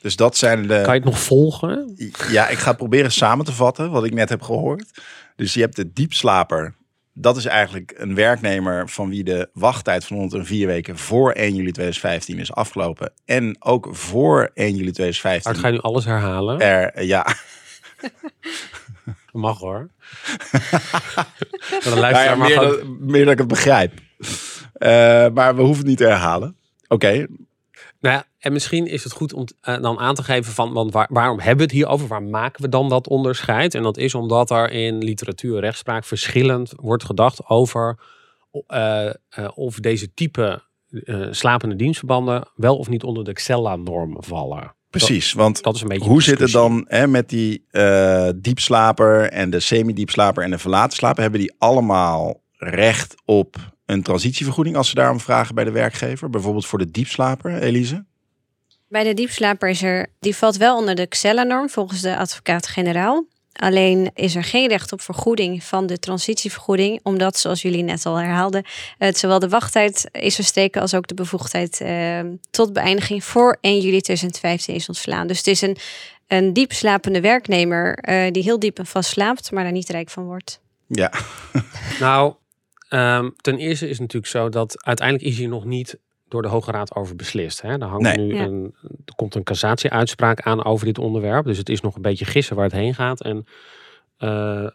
Dus 0.02 0.16
dat 0.16 0.38
zijn 0.38 0.62
de. 0.62 0.68
Kan 0.68 0.94
je 0.94 1.00
het 1.00 1.10
nog 1.10 1.20
volgen? 1.20 1.96
Ja, 2.32 2.48
ik 2.48 2.58
ga 2.58 2.74
proberen 2.74 3.12
samen 3.12 3.46
te 3.46 3.52
vatten 3.52 3.92
wat 3.92 4.06
ik 4.06 4.14
net 4.14 4.30
heb 4.30 4.42
gehoord. 4.42 5.02
Dus 5.36 5.54
je 5.54 5.62
hebt 5.62 5.76
de 5.76 5.94
diepslaper 5.94 6.76
dat 7.22 7.38
is 7.38 7.46
eigenlijk 7.46 7.94
een 7.98 8.16
werknemer 8.16 8.90
van 8.90 9.10
wie 9.10 9.24
de 9.24 9.50
wachttijd 9.54 10.06
van 10.06 10.18
104 10.18 10.68
weken 10.68 10.98
voor 10.98 11.32
1 11.32 11.56
juli 11.56 11.72
2015 11.72 12.40
is 12.40 12.54
afgelopen. 12.54 13.12
En 13.26 13.56
ook 13.60 13.88
voor 13.92 14.52
1 14.54 14.76
juli 14.76 14.92
2015. 14.92 15.52
Maar 15.52 15.62
ga 15.62 15.68
je 15.68 15.74
nu 15.74 15.80
alles 15.80 16.06
herhalen? 16.06 16.60
Er, 16.60 17.04
ja. 17.04 17.26
Mag 19.32 19.60
hoor. 19.60 19.90
dan 21.84 22.00
luister 22.00 22.02
nou 22.02 22.24
ja, 22.24 22.36
maar 22.36 22.48
meer, 22.48 22.60
dan, 22.60 22.98
meer 23.00 23.24
dan 23.24 23.34
ik 23.34 23.40
het 23.40 23.48
begrijp. 23.48 23.94
Uh, 24.20 24.30
maar 25.34 25.56
we 25.56 25.62
hoeven 25.62 25.78
het 25.78 25.88
niet 25.88 25.98
te 25.98 26.08
herhalen. 26.08 26.56
Oké, 26.88 26.94
okay. 26.94 27.28
Nou 28.00 28.16
ja, 28.16 28.26
en 28.40 28.54
misschien 28.54 28.88
is 28.88 29.04
het 29.04 29.14
goed 29.14 29.34
om 29.34 29.48
uh, 29.64 29.82
dan 29.82 30.00
aan 30.00 30.16
te 30.16 30.24
geven 30.24 30.54
van, 30.54 30.74
want 30.74 30.94
waar, 30.94 31.08
waarom 31.12 31.40
hebben 31.40 31.58
we 31.58 31.64
het 31.64 31.72
hier 31.72 31.88
over? 31.88 32.08
Waar 32.08 32.24
maken 32.24 32.62
we 32.62 32.70
dan 32.70 32.90
dat 32.90 33.08
onderscheid? 33.08 33.76
En 33.76 33.84
dat 33.84 33.98
is 33.98 34.16
omdat 34.16 34.50
er 34.50 34.72
in 34.72 34.98
literatuur 34.98 35.56
en 35.56 35.62
rechtspraak 35.62 36.06
verschillend 36.06 36.74
wordt 36.76 37.04
gedacht 37.04 37.46
over 37.48 38.00
uh, 38.68 39.06
uh, 39.40 39.48
of 39.56 39.76
deze 39.76 40.14
type 40.14 40.68
slapende 41.32 41.76
dienstverbanden 41.76 42.48
wel 42.56 42.78
of 42.78 42.90
niet 42.90 43.04
onder 43.04 43.24
de 43.24 43.34
Xella-norm 43.34 44.18
vallen. 44.20 44.76
Precies, 44.90 45.34
want 45.34 45.64
dat 45.64 45.76
is 45.76 45.82
een 45.82 45.88
beetje 45.88 46.10
hoe 46.10 46.24
zit 46.24 46.40
het 46.40 46.52
dan 46.52 46.86
hè, 46.88 47.08
met 47.08 47.30
die 47.30 47.68
diepslaper 48.36 49.30
en 49.30 49.50
de 49.50 49.60
semi-diepslaper 49.60 50.44
en 50.44 50.52
de 50.52 50.58
verlaten 50.58 50.98
slaper? 50.98 51.22
Hebben 51.22 51.40
die 51.40 51.56
allemaal 51.58 52.42
recht 52.58 53.16
op 53.26 53.56
een 53.86 54.04
transitievergoeding 54.04 54.76
als 54.76 54.90
ze 54.90 54.96
daarom 54.96 55.20
vragen 55.20 55.56
bij 55.56 55.64
de 55.64 55.72
werkgever? 55.72 56.30
Bijvoorbeeld 56.30 56.66
voor 56.66 56.80
de 56.80 56.92
diepslaper, 56.92 57.62
Elise? 57.62 58.06
Bij 58.90 59.04
de 59.04 59.14
diepslaper 59.14 59.70
is 59.70 59.84
er, 59.84 60.08
die 60.20 60.36
valt 60.36 60.58
wel 60.58 60.78
onder 60.78 60.96
de 60.96 61.08
Xella-norm 61.08 61.70
volgens 61.70 62.02
de 62.02 62.18
advocaat-generaal. 62.18 63.26
Alleen 63.54 64.12
is 64.14 64.36
er 64.36 64.44
geen 64.44 64.68
recht 64.68 64.92
op 64.92 65.02
vergoeding 65.02 65.64
van 65.64 65.88
de 65.88 66.00
transitievergoeding, 66.00 67.00
omdat, 67.04 67.38
zoals 67.38 67.62
jullie 67.62 67.84
net 67.84 68.06
al 68.06 68.16
herhaalden, 68.16 68.66
het 68.98 69.18
zowel 69.18 69.40
de 69.40 69.50
wachttijd 69.50 70.10
is 70.12 70.36
verstreken 70.36 70.82
als 70.82 70.94
ook 70.94 71.08
de 71.08 71.14
bevoegdheid 71.14 71.82
eh, 71.82 72.20
tot 72.52 72.74
beëindiging 72.74 73.24
voor 73.24 73.58
1 73.62 73.80
juli 73.80 74.02
2015 74.02 74.76
is 74.76 74.88
ontslaan. 74.88 75.28
Dus 75.28 75.38
het 75.38 75.48
is 75.48 75.62
een, 75.62 75.78
een 76.28 76.54
diep 76.54 76.72
slapende 76.72 77.22
werknemer 77.22 78.10
uh, 78.10 78.32
die 78.32 78.44
heel 78.44 78.60
diep 78.60 78.80
en 78.80 78.86
vast 78.86 79.10
slaapt, 79.10 79.52
maar 79.52 79.64
daar 79.64 79.72
niet 79.72 79.90
rijk 79.90 80.10
van 80.10 80.24
wordt. 80.24 80.60
Ja. 80.88 81.12
nou, 82.00 82.34
um, 82.90 83.34
ten 83.42 83.58
eerste 83.58 83.86
is 83.86 83.92
het 83.92 84.00
natuurlijk 84.00 84.32
zo 84.32 84.50
dat 84.50 84.84
uiteindelijk 84.84 85.28
is 85.28 85.38
hier 85.38 85.48
nog 85.48 85.66
niet 85.66 85.98
door 86.30 86.42
de 86.42 86.48
Hoge 86.48 86.72
Raad 86.72 86.96
over 86.96 87.16
beslist. 87.16 87.62
Hè? 87.62 87.70
Er, 87.70 87.88
hangt 87.88 88.16
nee. 88.16 88.28
nu 88.28 88.36
ja. 88.36 88.44
een, 88.44 88.76
er 89.06 89.16
komt 89.16 89.36
een 89.36 89.44
cassatieuitspraak 89.44 90.42
aan 90.42 90.66
over 90.66 90.86
dit 90.86 90.98
onderwerp. 90.98 91.46
Dus 91.46 91.58
het 91.58 91.70
is 91.70 91.82
nog 91.82 91.96
een 91.96 92.02
beetje 92.02 92.26
gissen 92.26 92.56
waar 92.56 92.66
het 92.66 92.74
heen 92.74 92.96
gaat. 92.96 93.22
En 93.22 93.46
uh, 94.20 94.68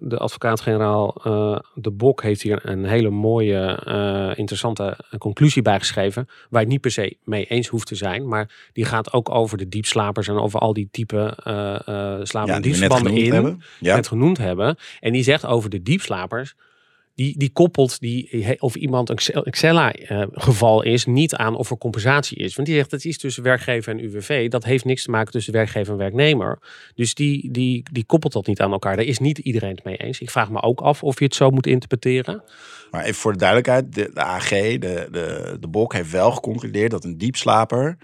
de 0.00 0.18
advocaat-generaal 0.18 1.22
uh, 1.26 1.58
De 1.74 1.90
Bok 1.90 2.22
heeft 2.22 2.42
hier 2.42 2.68
een 2.68 2.84
hele 2.84 3.10
mooie, 3.10 3.82
uh, 3.88 4.38
interessante 4.38 4.98
conclusie 5.18 5.62
bijgeschreven. 5.62 6.24
Waar 6.26 6.46
je 6.50 6.58
het 6.58 6.68
niet 6.68 6.80
per 6.80 6.90
se 6.90 7.16
mee 7.24 7.44
eens 7.44 7.68
hoeft 7.68 7.86
te 7.86 7.94
zijn. 7.94 8.28
Maar 8.28 8.70
die 8.72 8.84
gaat 8.84 9.12
ook 9.12 9.30
over 9.30 9.58
de 9.58 9.68
diepslapers 9.68 10.28
en 10.28 10.38
over 10.38 10.60
al 10.60 10.72
die 10.72 10.88
type 10.90 11.34
slapen 12.22 12.54
ja, 12.54 12.60
diepspannen 12.60 13.16
in. 13.16 13.32
Hebben. 13.32 13.62
Ja. 13.80 13.94
Net 13.94 14.08
genoemd 14.08 14.38
hebben. 14.38 14.76
En 15.00 15.12
die 15.12 15.22
zegt 15.22 15.46
over 15.46 15.70
de 15.70 15.82
diepslapers 15.82 16.54
die, 17.14 17.38
die 17.38 17.50
koppelt 17.52 18.00
die, 18.00 18.56
of 18.60 18.74
iemand 18.74 19.08
een 19.08 19.50
Xella-geval 19.50 20.82
is 20.82 21.04
niet 21.06 21.34
aan 21.34 21.54
of 21.54 21.70
er 21.70 21.78
compensatie 21.78 22.38
is. 22.38 22.54
Want 22.54 22.68
die 22.68 22.76
zegt 22.76 22.90
dat 22.90 23.04
is 23.04 23.18
tussen 23.18 23.42
werkgever 23.42 23.92
en 23.92 24.04
UWV. 24.04 24.48
Dat 24.48 24.64
heeft 24.64 24.84
niks 24.84 25.02
te 25.02 25.10
maken 25.10 25.32
tussen 25.32 25.52
werkgever 25.52 25.92
en 25.92 25.98
werknemer. 25.98 26.58
Dus 26.94 27.14
die, 27.14 27.50
die, 27.50 27.82
die 27.92 28.04
koppelt 28.04 28.32
dat 28.32 28.46
niet 28.46 28.60
aan 28.60 28.72
elkaar. 28.72 28.96
Daar 28.96 29.04
is 29.04 29.18
niet 29.18 29.38
iedereen 29.38 29.74
het 29.74 29.84
mee 29.84 29.96
eens. 29.96 30.20
Ik 30.20 30.30
vraag 30.30 30.50
me 30.50 30.62
ook 30.62 30.80
af 30.80 31.02
of 31.02 31.18
je 31.18 31.24
het 31.24 31.34
zo 31.34 31.50
moet 31.50 31.66
interpreteren. 31.66 32.42
Maar 32.90 33.02
even 33.02 33.14
voor 33.14 33.32
de 33.32 33.38
duidelijkheid: 33.38 33.94
de, 33.94 34.10
de 34.14 34.20
AG, 34.20 34.48
de, 34.48 34.78
de, 34.78 35.56
de 35.60 35.68
BOK, 35.68 35.92
heeft 35.92 36.10
wel 36.10 36.30
geconcludeerd 36.30 36.90
dat 36.90 37.04
een 37.04 37.18
diepslaper. 37.18 37.98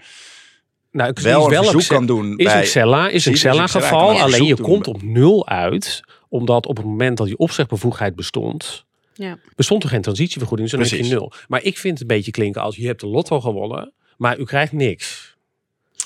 Nou, 0.91 1.09
ik 1.09 1.19
wel 1.19 1.43
een 1.43 1.49
wel 1.49 1.63
verzoek 1.63 1.87
kan 1.87 2.05
doen. 2.05 2.37
Is 2.37 2.45
bij, 2.45 2.57
een 2.57 2.63
Xella, 2.63 3.09
is 3.09 3.25
een 3.25 3.33
Xella 3.33 3.67
geval. 3.67 4.19
Alleen 4.19 4.43
je 4.43 4.61
komt 4.61 4.87
op 4.87 5.01
nul 5.01 5.47
uit, 5.47 6.01
omdat 6.29 6.65
op 6.65 6.77
het 6.77 6.85
moment 6.85 7.17
dat 7.17 7.27
die 7.27 7.37
opzegbevoegdheid 7.37 8.15
bestond, 8.15 8.87
ja. 9.19 9.37
Bestond 9.55 9.83
er 9.83 9.89
geen 9.89 10.01
transitievergoeding, 10.01 10.69
dus 10.69 10.79
dan 10.79 10.99
heb 10.99 11.07
je 11.07 11.13
nul. 11.13 11.31
Maar 11.47 11.63
ik 11.63 11.77
vind 11.77 11.93
het 11.93 12.01
een 12.01 12.15
beetje 12.15 12.31
klinken 12.31 12.61
als 12.61 12.75
je 12.75 12.85
hebt 12.85 13.01
de 13.01 13.07
lotto 13.07 13.41
gewonnen, 13.41 13.93
maar 14.17 14.37
u 14.37 14.43
krijgt 14.43 14.71
niks. 14.71 15.37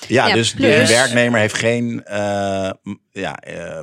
Ja, 0.07 0.27
ja 0.27 0.33
dus 0.33 0.53
plus. 0.53 0.87
de 0.87 0.93
werknemer 0.93 1.39
heeft 1.39 1.57
geen 1.57 2.03
uh, 2.07 2.71
ja, 3.11 3.43
uh, 3.47 3.79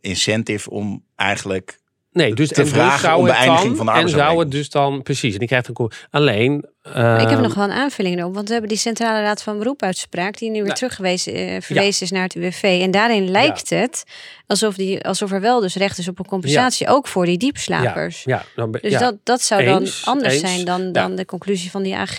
incentive 0.00 0.70
om 0.70 1.04
eigenlijk 1.16 1.80
Nee, 2.12 2.34
dus 2.34 2.48
te 2.48 2.66
vragen 2.66 3.08
dus 3.08 3.18
om 3.18 3.24
beëindiging 3.24 3.76
van 3.76 3.86
de 3.86 3.92
En 3.92 4.08
zou 4.08 4.38
het 4.38 4.50
dus 4.50 4.70
dan, 4.70 5.02
precies, 5.02 5.32
en 5.32 5.38
die 5.38 5.48
krijgt 5.48 5.68
een 5.68 5.90
Alleen... 6.10 6.64
Uh, 6.96 7.20
ik 7.20 7.28
heb 7.28 7.40
nog 7.40 7.54
wel 7.54 7.64
een 7.64 7.70
aanvulling 7.70 8.24
op, 8.24 8.34
want 8.34 8.46
we 8.46 8.52
hebben 8.52 8.70
die 8.70 8.78
Centrale 8.78 9.22
Raad 9.22 9.42
van 9.42 9.58
Beroepuitspraak, 9.58 10.38
die 10.38 10.48
nu 10.48 10.54
weer 10.54 10.64
nou, 10.64 10.76
teruggewezen 10.76 11.32
uh, 11.32 11.60
verwezen 11.60 11.96
ja. 11.98 12.04
is 12.04 12.10
naar 12.10 12.22
het 12.22 12.34
UWV. 12.34 12.80
En 12.82 12.90
daarin 12.90 13.30
lijkt 13.30 13.68
ja. 13.68 13.76
het 13.76 14.04
alsof, 14.46 14.74
die, 14.74 15.04
alsof 15.04 15.32
er 15.32 15.40
wel 15.40 15.60
dus 15.60 15.74
recht 15.74 15.98
is 15.98 16.08
op 16.08 16.18
een 16.18 16.26
compensatie, 16.26 16.86
ja. 16.86 16.92
ook 16.92 17.08
voor 17.08 17.24
die 17.24 17.38
diepslapers. 17.38 18.22
Ja. 18.24 18.44
Nou, 18.56 18.78
dus 18.80 18.98
dat, 18.98 19.16
dat 19.22 19.42
zou 19.42 19.62
eens, 19.62 20.04
dan 20.04 20.14
anders 20.14 20.32
eens, 20.32 20.42
zijn 20.42 20.64
dan, 20.64 20.92
dan 20.92 21.14
de 21.14 21.24
conclusie 21.24 21.70
van 21.70 21.82
die 21.82 21.96
AG. 21.96 22.18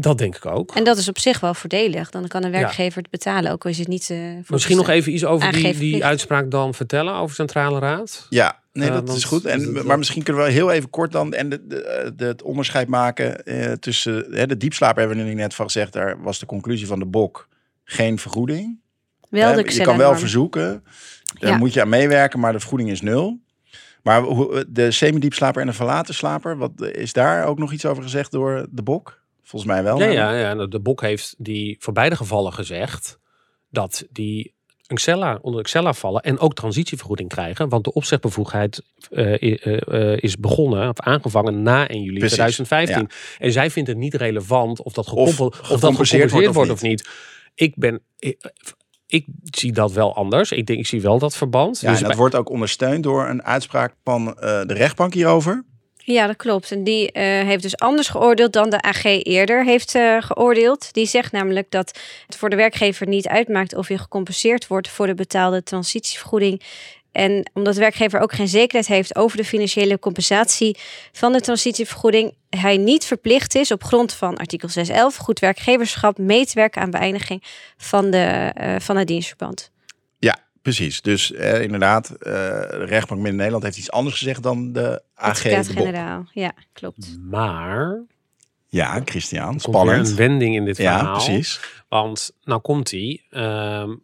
Dat 0.00 0.18
denk 0.18 0.36
ik 0.36 0.46
ook. 0.46 0.74
En 0.74 0.84
dat 0.84 0.96
is 0.96 1.08
op 1.08 1.18
zich 1.18 1.40
wel 1.40 1.54
voordelig. 1.54 2.10
Dan 2.10 2.28
kan 2.28 2.44
een 2.44 2.50
werkgever 2.50 3.02
het 3.02 3.10
betalen, 3.10 3.52
ook 3.52 3.64
al 3.64 3.70
is 3.70 3.78
het 3.78 3.88
niet. 3.88 4.08
Uh, 4.08 4.18
Misschien 4.48 4.76
nog 4.76 4.88
even 4.88 5.12
iets 5.12 5.24
over 5.24 5.52
die, 5.52 5.78
die 5.78 6.04
uitspraak 6.04 6.50
dan 6.50 6.74
vertellen 6.74 7.14
over 7.14 7.34
Centrale 7.34 7.78
Raad. 7.78 8.26
Ja, 8.30 8.58
nee, 8.72 8.90
dat 8.90 9.08
uh, 9.08 9.14
is 9.14 9.24
goed. 9.24 9.44
En, 9.44 9.86
maar 9.86 9.98
misschien 9.98 10.22
kunnen 10.22 10.44
we 10.44 10.50
heel 10.50 10.70
even 10.70 10.90
kort 10.90 11.12
dan 11.12 11.34
en 11.34 11.48
de, 11.48 11.66
de, 11.66 12.12
de, 12.16 12.24
het 12.24 12.42
onderscheid 12.42 12.88
maken 12.88 13.40
uh, 13.44 13.72
tussen 13.72 14.26
hè, 14.30 14.46
de 14.46 14.56
diepslaper 14.56 14.98
hebben 15.00 15.18
we 15.18 15.22
nu 15.22 15.34
net 15.34 15.54
van 15.54 15.64
gezegd. 15.64 15.92
Daar 15.92 16.22
was 16.22 16.38
de 16.38 16.46
conclusie 16.46 16.86
van 16.86 16.98
de 16.98 17.06
BOK 17.06 17.48
geen 17.84 18.18
vergoeding. 18.18 18.80
Wel 19.28 19.54
de 19.54 19.72
je 19.74 19.82
kan 19.82 19.96
wel 19.96 20.16
verzoeken, 20.16 20.84
daar 21.38 21.50
ja. 21.50 21.56
moet 21.56 21.72
je 21.72 21.80
aan 21.80 21.88
meewerken, 21.88 22.40
maar 22.40 22.52
de 22.52 22.60
vergoeding 22.60 22.90
is 22.90 23.00
nul. 23.00 23.38
Maar 24.02 24.22
de 24.68 24.90
semi-diepslaper 24.90 25.60
en 25.60 25.66
de 25.66 25.72
verlaten 25.72 26.14
slaper, 26.14 26.56
wat 26.56 26.70
is 26.92 27.12
daar 27.12 27.46
ook 27.46 27.58
nog 27.58 27.72
iets 27.72 27.86
over 27.86 28.02
gezegd 28.02 28.30
door 28.30 28.66
de 28.70 28.82
BOK? 28.82 29.17
Volgens 29.48 29.72
mij 29.72 29.82
wel. 29.82 29.98
Ja, 29.98 30.06
ja, 30.06 30.32
ja. 30.32 30.50
en 30.50 30.70
De 30.70 30.80
Bok 30.80 31.00
heeft 31.00 31.34
die 31.38 31.76
voor 31.78 31.92
beide 31.92 32.16
gevallen 32.16 32.52
gezegd 32.52 33.18
dat 33.70 34.06
die 34.10 34.54
een 34.86 34.96
Xella, 34.96 35.38
onder 35.42 35.62
Xella 35.62 35.92
vallen 35.92 36.22
en 36.22 36.38
ook 36.38 36.54
transitievergoeding 36.54 37.28
krijgen. 37.28 37.68
Want 37.68 37.84
de 37.84 37.92
opzegbevoegdheid 37.92 38.82
eh, 39.10 39.66
eh, 39.66 40.16
is 40.22 40.36
begonnen 40.36 40.88
of 40.88 41.00
aangevangen 41.00 41.62
na 41.62 41.88
1 41.88 42.02
juli 42.02 42.18
Precies, 42.18 42.36
2015. 42.36 43.08
En 43.38 43.52
zij 43.52 43.70
vindt 43.70 43.88
het 43.88 43.98
niet 43.98 44.14
relevant 44.14 44.82
of 44.82 44.92
dat 44.92 45.08
gekoppeld, 45.08 45.60
of, 45.60 45.66
dat 45.66 45.78
gecompenseerd 45.78 46.30
wordt 46.30 46.54
wordt 46.54 46.70
of 46.70 46.76
of 46.76 46.82
niet. 46.82 47.08
Ik 47.54 47.76
ben... 47.76 48.02
Ik, 48.18 48.52
ik 49.06 49.26
zie 49.42 49.72
dat 49.72 49.92
wel 49.92 50.14
anders. 50.14 50.52
Ik 50.52 50.66
denk, 50.66 50.78
ik 50.78 50.86
zie 50.86 51.00
wel 51.00 51.18
dat 51.18 51.36
verband. 51.36 51.80
Ja, 51.80 51.88
Dus 51.88 51.96
en 51.96 52.02
dat 52.02 52.10
bij- 52.10 52.20
wordt 52.20 52.34
ook 52.34 52.50
ondersteund 52.50 53.02
door 53.02 53.28
een 53.28 53.42
uitspraak 53.42 53.94
van 54.04 54.38
eh, 54.38 54.62
de 54.66 54.74
rechtbank 54.74 55.14
hierover. 55.14 55.64
Ja, 56.10 56.26
dat 56.26 56.36
klopt. 56.36 56.72
En 56.72 56.84
die 56.84 57.12
eh, 57.12 57.22
heeft 57.22 57.62
dus 57.62 57.76
anders 57.76 58.08
geoordeeld 58.08 58.52
dan 58.52 58.70
de 58.70 58.82
AG 58.82 59.04
eerder 59.04 59.64
heeft 59.64 59.94
eh, 59.94 60.16
geoordeeld. 60.20 60.92
Die 60.92 61.06
zegt 61.06 61.32
namelijk 61.32 61.70
dat 61.70 61.98
het 62.26 62.36
voor 62.36 62.50
de 62.50 62.56
werkgever 62.56 63.06
niet 63.06 63.28
uitmaakt 63.28 63.74
of 63.74 63.88
je 63.88 63.98
gecompenseerd 63.98 64.66
wordt 64.66 64.88
voor 64.88 65.06
de 65.06 65.14
betaalde 65.14 65.62
transitievergoeding. 65.62 66.62
En 67.12 67.50
omdat 67.54 67.74
de 67.74 67.80
werkgever 67.80 68.20
ook 68.20 68.32
geen 68.32 68.48
zekerheid 68.48 68.86
heeft 68.86 69.16
over 69.16 69.36
de 69.36 69.44
financiële 69.44 69.98
compensatie 69.98 70.76
van 71.12 71.32
de 71.32 71.40
transitievergoeding, 71.40 72.34
hij 72.50 72.76
niet 72.76 73.04
verplicht 73.04 73.54
is 73.54 73.70
op 73.70 73.84
grond 73.84 74.12
van 74.12 74.36
artikel 74.36 74.68
611 74.68 75.16
goed 75.16 75.38
werkgeverschap 75.38 76.18
mee 76.18 76.46
te 76.46 76.54
werken 76.54 76.82
aan 76.82 76.90
beëindiging 76.90 77.42
van, 77.76 78.10
de, 78.10 78.50
eh, 78.54 78.74
van 78.78 78.96
het 78.96 79.06
dienstverband. 79.06 79.70
Ja, 80.68 80.74
precies. 80.74 81.00
Dus 81.00 81.32
eh, 81.32 81.62
inderdaad, 81.62 82.10
eh, 82.10 82.32
de 82.70 82.84
rechtbank 82.84 83.20
Midden-Nederland 83.20 83.62
heeft 83.64 83.78
iets 83.78 83.90
anders 83.90 84.16
gezegd 84.18 84.42
dan 84.42 84.72
de 84.72 85.02
AG. 85.14 85.28
Advocaat-generaal. 85.46 86.24
Ja, 86.32 86.52
klopt. 86.72 87.18
Maar 87.20 88.02
Ja, 88.66 89.00
Christian, 89.04 89.44
komt 89.46 89.62
weer 89.64 89.74
spannend. 89.74 90.08
een 90.08 90.16
wending 90.16 90.54
in 90.54 90.64
dit 90.64 90.76
Ja, 90.76 90.98
verhaal. 90.98 91.14
precies. 91.24 91.60
Want 91.88 92.30
nou 92.44 92.60
komt 92.60 92.90
hij. 92.90 93.22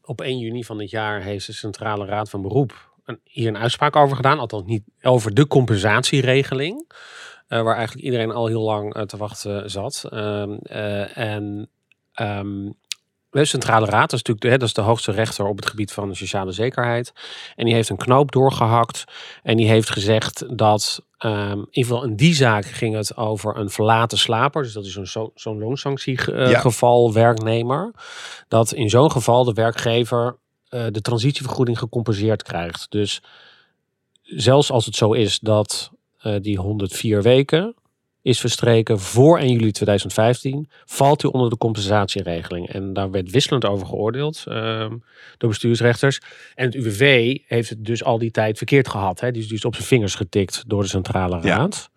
op 0.02 0.21
1 0.21 0.38
juni 0.38 0.64
van 0.64 0.78
dit 0.78 0.90
jaar 0.90 1.23
heeft 1.23 1.47
de 1.47 1.52
Centrale 1.52 2.04
Raad 2.06 2.30
van 2.30 2.42
Beroep 2.42 2.92
een, 3.04 3.18
hier 3.25 3.49
een 3.49 3.56
uitspraak 3.59 3.97
over 3.97 4.16
gedaan. 4.16 4.38
Althans 4.38 4.64
niet 4.66 4.83
over 5.02 5.35
de 5.35 5.47
compensatieregeling. 5.47 6.92
eh, 7.49 7.62
waar 7.62 7.76
eigenlijk 7.76 8.04
iedereen 8.06 8.30
al 8.30 8.47
heel 8.47 8.62
lang 8.62 8.94
eh, 8.94 9.02
te 9.02 9.16
wachten 9.16 9.71
zat. 9.71 10.04
Ehm, 10.11 10.52
eh, 10.62 11.16
en 11.16 11.68
ehm, 12.12 12.71
de 13.42 13.48
Centrale 13.48 13.86
Raad 13.86 14.10
dat 14.10 14.20
is 14.20 14.24
natuurlijk 14.26 14.40
de, 14.40 14.48
hè, 14.48 14.56
dat 14.58 14.68
is 14.68 14.74
de 14.74 14.80
hoogste 14.80 15.12
rechter 15.12 15.46
op 15.46 15.56
het 15.56 15.66
gebied 15.66 15.92
van 15.92 16.08
de 16.08 16.14
sociale 16.14 16.52
zekerheid. 16.52 17.12
En 17.56 17.64
die 17.64 17.74
heeft 17.74 17.88
een 17.88 17.96
knoop 17.96 18.32
doorgehakt. 18.32 19.04
En 19.42 19.56
die 19.56 19.68
heeft 19.68 19.90
gezegd 19.90 20.58
dat, 20.58 21.02
ehm, 21.18 21.50
in 21.58 21.66
ieder 21.70 21.92
geval 21.92 22.04
in 22.04 22.16
die 22.16 22.34
zaak 22.34 22.64
ging 22.64 22.94
het 22.94 23.16
over 23.16 23.56
een 23.56 23.70
verlaten 23.70 24.18
slaper. 24.18 24.62
Dus 24.62 24.72
dat 24.72 24.84
is 24.84 24.96
een 24.96 25.06
zo, 25.06 25.30
zo'n 25.34 25.58
loonsanctiegeval 25.58 26.48
Ja. 26.48 26.60
geval 26.60 27.12
werknemer. 27.12 27.92
Dat 28.48 28.72
in 28.72 28.90
zo'n 28.90 29.10
geval 29.10 29.44
de 29.44 29.52
werkgever 29.52 30.36
eh, 30.68 30.86
de 30.90 31.00
transitievergoeding 31.00 31.78
gecompenseerd 31.78 32.42
krijgt. 32.42 32.86
Dus 32.90 33.22
zelfs 34.22 34.70
als 34.70 34.86
het 34.86 34.96
zo 34.96 35.12
is 35.12 35.38
dat 35.38 35.90
eh, 36.18 36.34
die 36.40 36.58
104 36.58 37.22
weken 37.22 37.74
is 38.24 38.40
verstreken 38.40 39.00
voor 39.00 39.38
1 39.38 39.48
juli 39.52 39.70
2015, 39.72 40.68
valt 40.84 41.22
u 41.24 41.28
onder 41.28 41.50
de 41.50 41.56
compensatieregeling. 41.56 42.68
En 42.68 42.92
daar 42.92 43.10
werd 43.10 43.30
wisselend 43.30 43.64
over 43.64 43.86
geoordeeld 43.86 44.44
ehm, 44.48 44.92
door 45.38 45.48
bestuursrechters. 45.48 46.20
En 46.54 46.64
het 46.64 46.74
UWV 46.74 47.36
heeft 47.46 47.68
het 47.68 47.84
dus 47.84 48.04
al 48.04 48.18
die 48.18 48.30
tijd 48.30 48.56
verkeerd 48.56 48.88
gehad. 48.88 49.20
Hè? 49.20 49.30
Die 49.30 49.42
is 49.42 49.48
dus 49.48 49.64
op 49.64 49.74
zijn 49.74 49.86
vingers 49.86 50.14
getikt 50.14 50.64
door 50.66 50.82
de 50.82 50.88
Centrale 50.88 51.36
Ja. 51.42 51.56
Raad. 51.56 51.90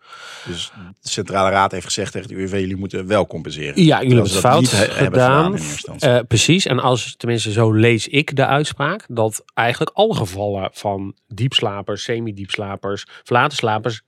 Dus 0.47 0.71
de 1.01 1.09
Centrale 1.09 1.49
Raad 1.49 1.71
heeft 1.71 1.85
gezegd 1.85 2.11
tegen 2.11 2.27
de 2.27 2.33
UWV, 2.33 2.51
jullie 2.59 2.75
moeten 2.75 3.07
wel 3.07 3.27
compenseren. 3.27 3.83
Ja, 3.83 3.97
jullie 4.01 4.13
hebben 4.15 4.31
het 4.31 4.41
fout 4.41 4.71
he- 4.71 4.85
gedaan. 4.89 5.57
Eh, 5.99 6.19
precies. 6.27 6.65
En 6.65 6.79
als, 6.79 7.15
tenminste, 7.17 7.51
zo 7.51 7.71
lees 7.71 8.07
ik 8.07 8.35
de 8.35 8.45
uitspraak, 8.45 9.05
dat 9.07 9.43
eigenlijk 9.53 9.91
alle 9.97 10.15
gevallen 10.15 10.69
van 10.73 11.15
diepslapers, 11.27 12.03
semi-diepslapers, 12.03 13.05
verlaten 13.23 13.57
slapers, 13.57 14.01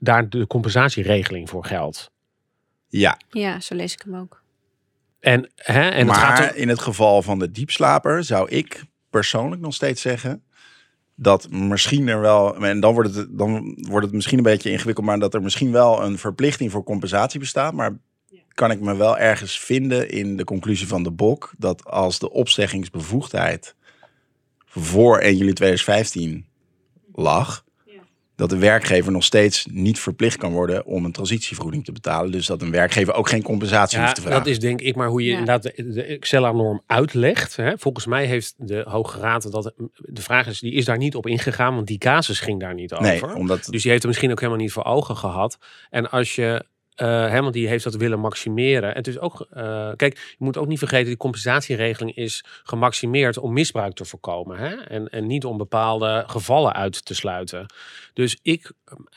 daar 0.00 0.28
de 0.28 0.46
compensatieregeling 0.46 1.48
voor 1.48 1.64
geldt. 1.64 2.10
ja, 2.88 3.18
Ja, 3.30 3.60
zo 3.60 3.74
lees 3.74 3.92
ik 3.92 4.02
hem 4.02 4.16
ook. 4.16 4.42
En, 5.20 5.50
hè, 5.56 5.88
en 5.88 6.06
maar 6.06 6.14
het 6.14 6.24
gaat 6.24 6.38
er, 6.38 6.56
in 6.56 6.68
het 6.68 6.80
geval 6.80 7.22
van 7.22 7.38
de 7.38 7.50
diepslaper 7.50 8.24
zou 8.24 8.48
ik 8.48 8.84
persoonlijk 9.10 9.62
nog 9.62 9.74
steeds 9.74 10.02
zeggen 10.02 10.44
dat 11.14 11.50
misschien 11.50 12.08
er 12.08 12.20
wel, 12.20 12.56
en 12.56 12.80
dan 12.80 12.94
wordt, 12.94 13.14
het, 13.14 13.38
dan 13.38 13.76
wordt 13.88 14.06
het 14.06 14.14
misschien 14.14 14.38
een 14.38 14.44
beetje 14.44 14.70
ingewikkeld, 14.70 15.06
maar 15.06 15.18
dat 15.18 15.34
er 15.34 15.42
misschien 15.42 15.72
wel 15.72 16.02
een 16.02 16.18
verplichting 16.18 16.70
voor 16.70 16.84
compensatie 16.84 17.40
bestaat. 17.40 17.72
Maar 17.72 17.98
kan 18.48 18.70
ik 18.70 18.80
me 18.80 18.96
wel 18.96 19.18
ergens 19.18 19.58
vinden 19.58 20.10
in 20.10 20.36
de 20.36 20.44
conclusie 20.44 20.86
van 20.86 21.02
de 21.02 21.10
BOK 21.10 21.52
dat 21.58 21.84
als 21.84 22.18
de 22.18 22.30
opzeggingsbevoegdheid 22.30 23.74
voor 24.64 25.18
1 25.18 25.36
juli 25.36 25.52
2015 25.52 26.46
lag, 27.12 27.64
dat 28.40 28.50
de 28.50 28.58
werkgever 28.58 29.12
nog 29.12 29.24
steeds 29.24 29.66
niet 29.70 29.98
verplicht 29.98 30.36
kan 30.36 30.52
worden 30.52 30.84
om 30.84 31.04
een 31.04 31.12
transitievergoeding 31.12 31.84
te 31.84 31.92
betalen. 31.92 32.32
Dus 32.32 32.46
dat 32.46 32.62
een 32.62 32.70
werkgever 32.70 33.14
ook 33.14 33.28
geen 33.28 33.42
compensatie 33.42 33.98
ja, 33.98 34.02
hoeft 34.04 34.14
te 34.14 34.20
vragen. 34.20 34.38
dat 34.38 34.48
is 34.48 34.60
denk 34.60 34.80
ik 34.80 34.96
maar 34.96 35.08
hoe 35.08 35.22
je 35.22 35.30
Ja. 35.30 35.38
inderdaad 35.38 35.62
de, 35.62 35.92
de 35.92 36.02
Excel-norm 36.02 36.82
uitlegt. 36.86 37.56
Hè. 37.56 37.78
Volgens 37.78 38.06
mij 38.06 38.26
heeft 38.26 38.54
de 38.56 38.84
Hoge 38.88 39.18
Raad 39.18 39.50
dat, 39.52 39.72
de 39.94 40.22
vraag 40.22 40.46
is, 40.46 40.60
die 40.60 40.72
is 40.72 40.84
daar 40.84 40.96
niet 40.98 41.14
op 41.14 41.26
ingegaan, 41.26 41.74
want 41.74 41.86
die 41.86 41.98
casus 41.98 42.40
ging 42.40 42.60
daar 42.60 42.74
niet 42.74 42.92
over. 42.92 43.06
nee, 43.06 43.34
omdat 43.34 43.66
Dus 43.70 43.82
die 43.82 43.90
heeft 43.90 44.02
er 44.02 44.08
misschien 44.08 44.30
ook 44.30 44.40
helemaal 44.40 44.60
niet 44.62 44.72
voor 44.72 44.84
ogen 44.84 45.16
gehad. 45.16 45.58
En 45.90 46.10
als 46.10 46.34
je, 46.34 46.64
hè, 46.94 47.40
want 47.40 47.52
die 47.52 47.68
heeft 47.68 47.84
dat 47.84 47.94
willen 47.94 48.20
maximeren. 48.20 48.90
En 48.90 48.96
het 48.96 49.06
is 49.06 49.18
ook, 49.18 49.46
eh, 49.50 49.90
kijk, 49.96 50.16
je 50.38 50.44
moet 50.44 50.56
ook 50.56 50.66
niet 50.66 50.78
vergeten, 50.78 51.06
die 51.06 51.16
compensatieregeling 51.16 52.16
is 52.16 52.44
gemaximeerd 52.62 53.38
om 53.38 53.52
misbruik 53.52 53.94
te 53.94 54.04
voorkomen. 54.04 54.58
Hè? 54.58 54.74
En, 54.74 55.08
en 55.08 55.26
niet 55.26 55.44
om 55.44 55.56
bepaalde 55.56 56.24
gevallen 56.26 56.72
uit 56.72 57.04
te 57.04 57.14
sluiten. 57.14 57.66
Dus 58.14 58.38
ik, 58.42 58.72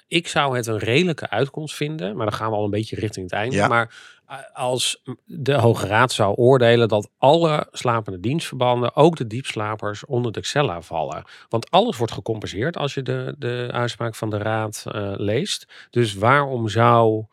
ik 0.07 0.27
zou 0.27 0.55
het 0.55 0.67
een 0.67 0.77
redelijke 0.77 1.29
uitkomst 1.29 1.75
vinden, 1.75 2.15
maar 2.15 2.25
dan 2.25 2.36
gaan 2.36 2.49
we 2.49 2.55
al 2.55 2.63
een 2.63 2.69
beetje 2.69 2.95
richting 2.95 3.25
het 3.25 3.39
einde. 3.39 3.55
Ja. 3.55 3.67
Maar 3.67 3.95
eh, 4.27 4.38
als 4.53 5.01
de 5.25 5.53
Hoge 5.53 5.88
Raad 5.88 6.12
zou 6.12 6.36
oordelen 6.36 6.88
dat 6.88 7.09
alle 7.17 7.67
slapende 7.71 8.19
dienstverbanden, 8.19 8.95
ook 8.95 9.15
de 9.15 9.27
diepslapers, 9.27 10.05
onder 10.05 10.31
de 10.31 10.41
Xella 10.41 10.81
vallen. 10.81 11.23
Want 11.49 11.71
alles 11.71 11.97
wordt 11.97 12.13
gecompenseerd 12.13 12.77
als 12.77 12.93
je 12.93 13.01
de, 13.01 13.36
de 13.38 13.69
uitspraak 13.71 14.15
van 14.15 14.29
de 14.29 14.38
Raad 14.38 14.83
leest. 15.15 15.67
Dus 15.89 16.13
waarom 16.13 16.67
zou, 16.67 17.25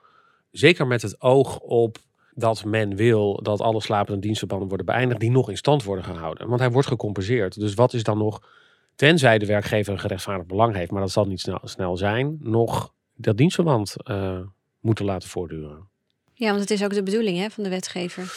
zeker 0.51 0.87
met 0.87 1.03
het 1.03 1.21
oog 1.21 1.59
op 1.59 1.99
dat 2.35 2.65
men 2.65 2.97
wil 2.97 3.43
dat 3.43 3.61
alle 3.61 3.81
slapende 3.81 4.21
dienstverbanden 4.21 4.69
worden 4.69 4.87
beëindigd, 4.87 5.21
die 5.21 5.31
nog 5.31 5.51
in 5.51 5.57
stand 5.57 5.83
worden 5.83 6.05
gehouden? 6.05 6.49
Want 6.49 6.61
hij 6.61 6.71
wordt 6.71 6.89
gecompenseerd. 6.89 7.61
Dus 7.61 7.75
wat 7.75 7.93
is 7.93 8.03
dan 8.03 8.19
nog, 8.19 8.49
tenzij 8.95 9.39
de 9.39 9.47
werkgever 9.47 9.93
een 9.93 9.99
gerechtvaardigd 9.99 10.49
belang 10.49 10.75
heeft, 10.75 10.91
maar 10.91 11.01
dat 11.01 11.11
zal 11.11 11.25
niet 11.25 11.41
snel, 11.41 11.61
snel 11.65 11.97
zijn, 11.97 12.37
nog 12.41 12.93
dat 13.15 13.37
dienstverband 13.37 13.97
eh, 14.03 14.41
moeten 14.81 15.05
laten 15.05 15.29
voortduren? 15.29 15.89
Ja, 16.35 16.49
want 16.49 16.61
het 16.61 16.71
is 16.71 16.85
ook 16.85 16.95
de 16.95 17.03
bedoeling 17.03 17.39
hè, 17.39 17.51
van 17.51 17.65
de 17.65 17.71
wetgever. 17.71 18.33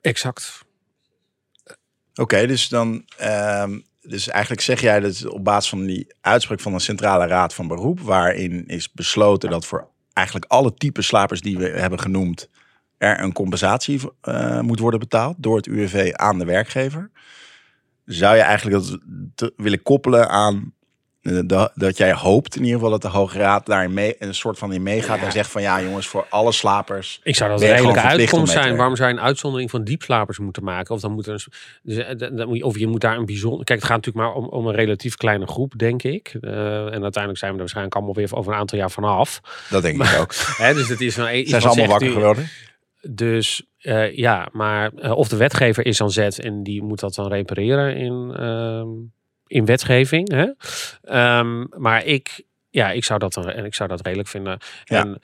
Exact. 0.00 0.64
Oké, 2.14 2.46
dus 2.46 2.68
dan. 2.68 3.04
ehm, 3.16 3.78
dus 4.02 4.28
eigenlijk 4.28 4.62
zeg 4.62 4.80
jij 4.80 5.00
dat 5.00 5.26
op 5.26 5.44
basis 5.44 5.70
van 5.70 5.84
die 5.84 6.14
uitspraak 6.20 6.60
van 6.60 6.72
de 6.72 6.78
Centrale 6.78 7.26
Raad 7.26 7.54
van 7.54 7.68
Beroep, 7.68 8.00
waarin 8.00 8.66
is 8.66 8.92
besloten 8.92 9.50
dat 9.50 9.66
voor 9.66 9.89
eigenlijk 10.12 10.52
alle 10.52 10.74
type 10.74 11.02
slapers 11.02 11.40
die 11.40 11.58
we 11.58 11.68
hebben 11.68 12.00
genoemd, 12.00 12.48
er 12.98 13.20
een 13.20 13.32
compensatie 13.32 14.00
eh, 14.20 14.60
moet 14.60 14.78
worden 14.78 15.00
betaald 15.00 15.36
door 15.38 15.56
het 15.56 15.66
UWV 15.66 16.12
aan 16.12 16.38
de 16.38 16.44
werkgever. 16.44 17.10
Zou 18.04 18.36
je 18.36 18.42
eigenlijk 18.42 18.86
dat 19.34 19.52
willen 19.56 19.82
koppelen 19.82 20.28
aan 20.28 20.74
dat 21.74 21.96
jij 21.96 22.12
hoopt 22.12 22.56
in 22.56 22.60
ieder 22.62 22.74
geval 22.76 22.90
dat 22.90 23.02
de 23.02 23.08
Hoge 23.18 23.38
Raad 23.38 23.66
daarin 23.66 23.94
mee, 23.94 24.14
een 24.18 24.34
soort 24.34 24.58
van 24.58 24.72
in 24.72 24.82
meegaat 24.82 25.18
Ja. 25.18 25.24
en 25.26 25.32
zegt 25.32 25.50
van 25.50 25.62
ja 25.62 25.82
jongens, 25.82 26.06
voor 26.06 26.26
alle 26.30 26.52
slapers 26.52 27.20
Ik 27.22 27.36
zou 27.36 27.50
dat 27.50 27.60
een 27.62 27.68
redelijke 27.68 28.00
uitkomst 28.00 28.52
zijn. 28.52 28.76
Waarom 28.76 28.96
zou 28.96 29.08
je 29.08 29.14
een 29.14 29.20
uitzondering 29.22 29.70
van 29.70 29.84
diepslapers 29.84 30.38
moeten 30.38 30.64
maken? 30.64 30.94
Of 30.94 31.00
dan 31.00 31.12
moet 31.12 31.26
er 31.26 31.32
een, 31.32 31.52
dus, 31.82 32.48
eh, 32.58 32.64
of 32.64 32.78
je 32.78 32.86
moet 32.86 33.00
daar 33.00 33.16
een 33.16 33.24
bijzonder. 33.26 33.64
Kijk, 33.64 33.78
het 33.78 33.88
gaat 33.88 33.96
natuurlijk 33.96 34.26
maar 34.26 34.34
om, 34.34 34.48
om 34.48 34.66
een 34.66 34.74
relatief 34.74 35.16
kleine 35.16 35.46
groep, 35.46 35.72
denk 35.76 36.02
ik. 36.02 36.36
Eh, 36.40 36.50
en 36.94 37.02
uiteindelijk 37.02 37.38
zijn 37.38 37.50
we 37.50 37.56
er 37.56 37.58
waarschijnlijk 37.58 37.94
allemaal 37.96 38.14
weer 38.14 38.28
over 38.36 38.52
een 38.52 38.58
aantal 38.58 38.78
jaar 38.78 38.90
vanaf. 38.90 39.40
Dat 39.70 39.82
denk 39.82 40.02
ik 40.02 40.18
ook. 40.20 40.34
Hè, 40.56 40.74
dus 40.74 40.88
het 40.88 41.00
is 41.00 41.06
iets 41.18 41.50
Zijn 41.50 41.60
ze 41.62 41.68
allemaal 41.68 41.86
wakker 41.86 42.08
u- 42.08 42.12
geworden? 42.12 42.48
Dus 43.08 43.66
eh, 43.78 44.16
ja, 44.16 44.48
maar 44.52 44.90
of 44.92 45.28
de 45.28 45.36
wetgever 45.36 45.86
is 45.86 46.00
aan 46.00 46.10
zet 46.10 46.38
en 46.40 46.62
die 46.62 46.82
moet 46.82 47.00
dat 47.00 47.14
dan 47.14 47.28
repareren 47.28 47.96
in, 47.96 48.34
ehm, 48.36 48.88
in 49.50 49.64
wetgeving. 49.64 50.30
Hè? 50.30 50.46
Ehm, 51.02 51.64
maar 51.82 52.04
ik, 52.04 52.42
ja, 52.70 52.90
ik 52.90 53.04
zou 53.04 53.18
dat 53.18 53.36
en 53.36 53.64
ik 53.64 53.74
zou 53.74 53.88
dat 53.88 54.00
redelijk 54.00 54.28
vinden. 54.28 54.58
Ja. 54.84 55.00
En, 55.00 55.18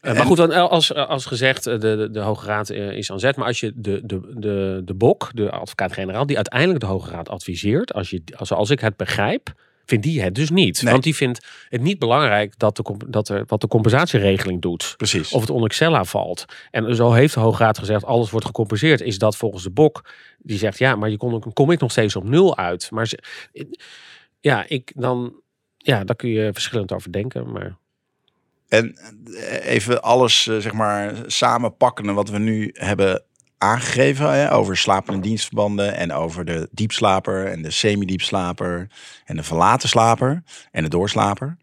eh, 0.00 0.10
En- 0.10 0.16
maar 0.16 0.26
goed, 0.26 0.36
dan, 0.36 0.52
als, 0.52 0.94
als 0.94 1.26
gezegd, 1.26 1.66
eh, 1.66 1.78
de, 1.78 1.96
de, 1.96 2.10
de 2.10 2.20
Hoge 2.20 2.46
Raad 2.46 2.70
eh, 2.70 2.90
is 2.90 3.10
aan 3.10 3.20
zet. 3.20 3.36
Maar 3.36 3.46
als 3.46 3.60
je 3.60 3.72
de, 3.74 4.00
de, 4.04 4.20
de, 4.34 4.80
de 4.84 4.94
BOK, 4.94 5.30
de 5.34 5.50
advocaat-generaal, 5.50 6.26
die 6.26 6.36
uiteindelijk 6.36 6.80
de 6.80 6.86
Hoge 6.86 7.10
Raad 7.10 7.28
adviseert, 7.28 7.92
als, 7.92 8.10
je, 8.10 8.22
als, 8.36 8.52
als 8.52 8.70
ik 8.70 8.80
het 8.80 8.96
begrijp, 8.96 9.52
vindt 9.88 10.04
die 10.04 10.22
het 10.22 10.34
dus 10.34 10.50
niet. 10.50 10.82
Nee. 10.82 10.92
Want 10.92 11.04
die 11.04 11.14
vindt 11.14 11.46
het 11.68 11.80
niet 11.80 11.98
belangrijk 11.98 12.58
dat, 12.58 12.76
de, 12.76 12.96
dat 13.06 13.28
er, 13.28 13.44
wat 13.46 13.60
de 13.60 13.68
compensatieregeling 13.68 14.62
doet. 14.62 14.94
Precies. 14.96 15.32
Of 15.32 15.40
het 15.40 15.50
onder 15.50 15.68
Xella 15.68 16.04
valt. 16.04 16.44
En 16.70 16.96
zo 16.96 17.12
heeft 17.12 17.34
de 17.34 17.40
Hoge 17.40 17.62
Raad 17.62 17.78
gezegd, 17.78 18.04
alles 18.04 18.30
wordt 18.30 18.46
gecompenseerd. 18.46 19.00
Is 19.00 19.18
dat 19.18 19.36
volgens 19.36 19.62
de 19.62 19.70
Bok? 19.70 20.04
Die 20.38 20.58
zegt, 20.58 20.78
ja, 20.78 20.96
maar 20.96 21.10
je 21.10 21.16
kon, 21.16 21.52
kom 21.52 21.70
ik 21.70 21.80
nog 21.80 21.90
steeds 21.90 22.16
op 22.16 22.24
nul 22.24 22.56
uit. 22.56 22.90
Maar 22.90 23.06
ze, 23.06 23.22
ja, 24.40 24.64
ik 24.68 24.92
dan, 24.94 25.34
ja, 25.76 26.04
daar 26.04 26.16
kun 26.16 26.30
je 26.30 26.52
verschillend 26.52 26.92
over 26.92 27.12
denken. 27.12 27.52
Maar 27.52 27.76
En 28.68 28.98
eh, 29.24 29.66
even 29.66 30.02
alles, 30.02 30.46
eh, 30.46 30.56
zeg 30.56 30.72
maar, 30.72 31.14
samenpakkende 31.26 32.12
wat 32.12 32.28
we 32.28 32.38
nu 32.38 32.70
hebben 32.74 33.22
aangegeven 33.58 34.32
hè, 34.32 34.52
over 34.52 34.76
slapende 34.76 35.20
dienstverbanden 35.20 35.96
en 35.96 36.12
over 36.12 36.44
de 36.44 36.68
diepslaper 36.70 37.46
en 37.46 37.62
de 37.62 37.70
semi-diepslaper 37.70 38.88
en 39.24 39.36
de 39.36 39.42
verlaten 39.42 39.88
slaper 39.88 40.42
en 40.70 40.82
de 40.82 40.88
doorslaper. 40.88 41.56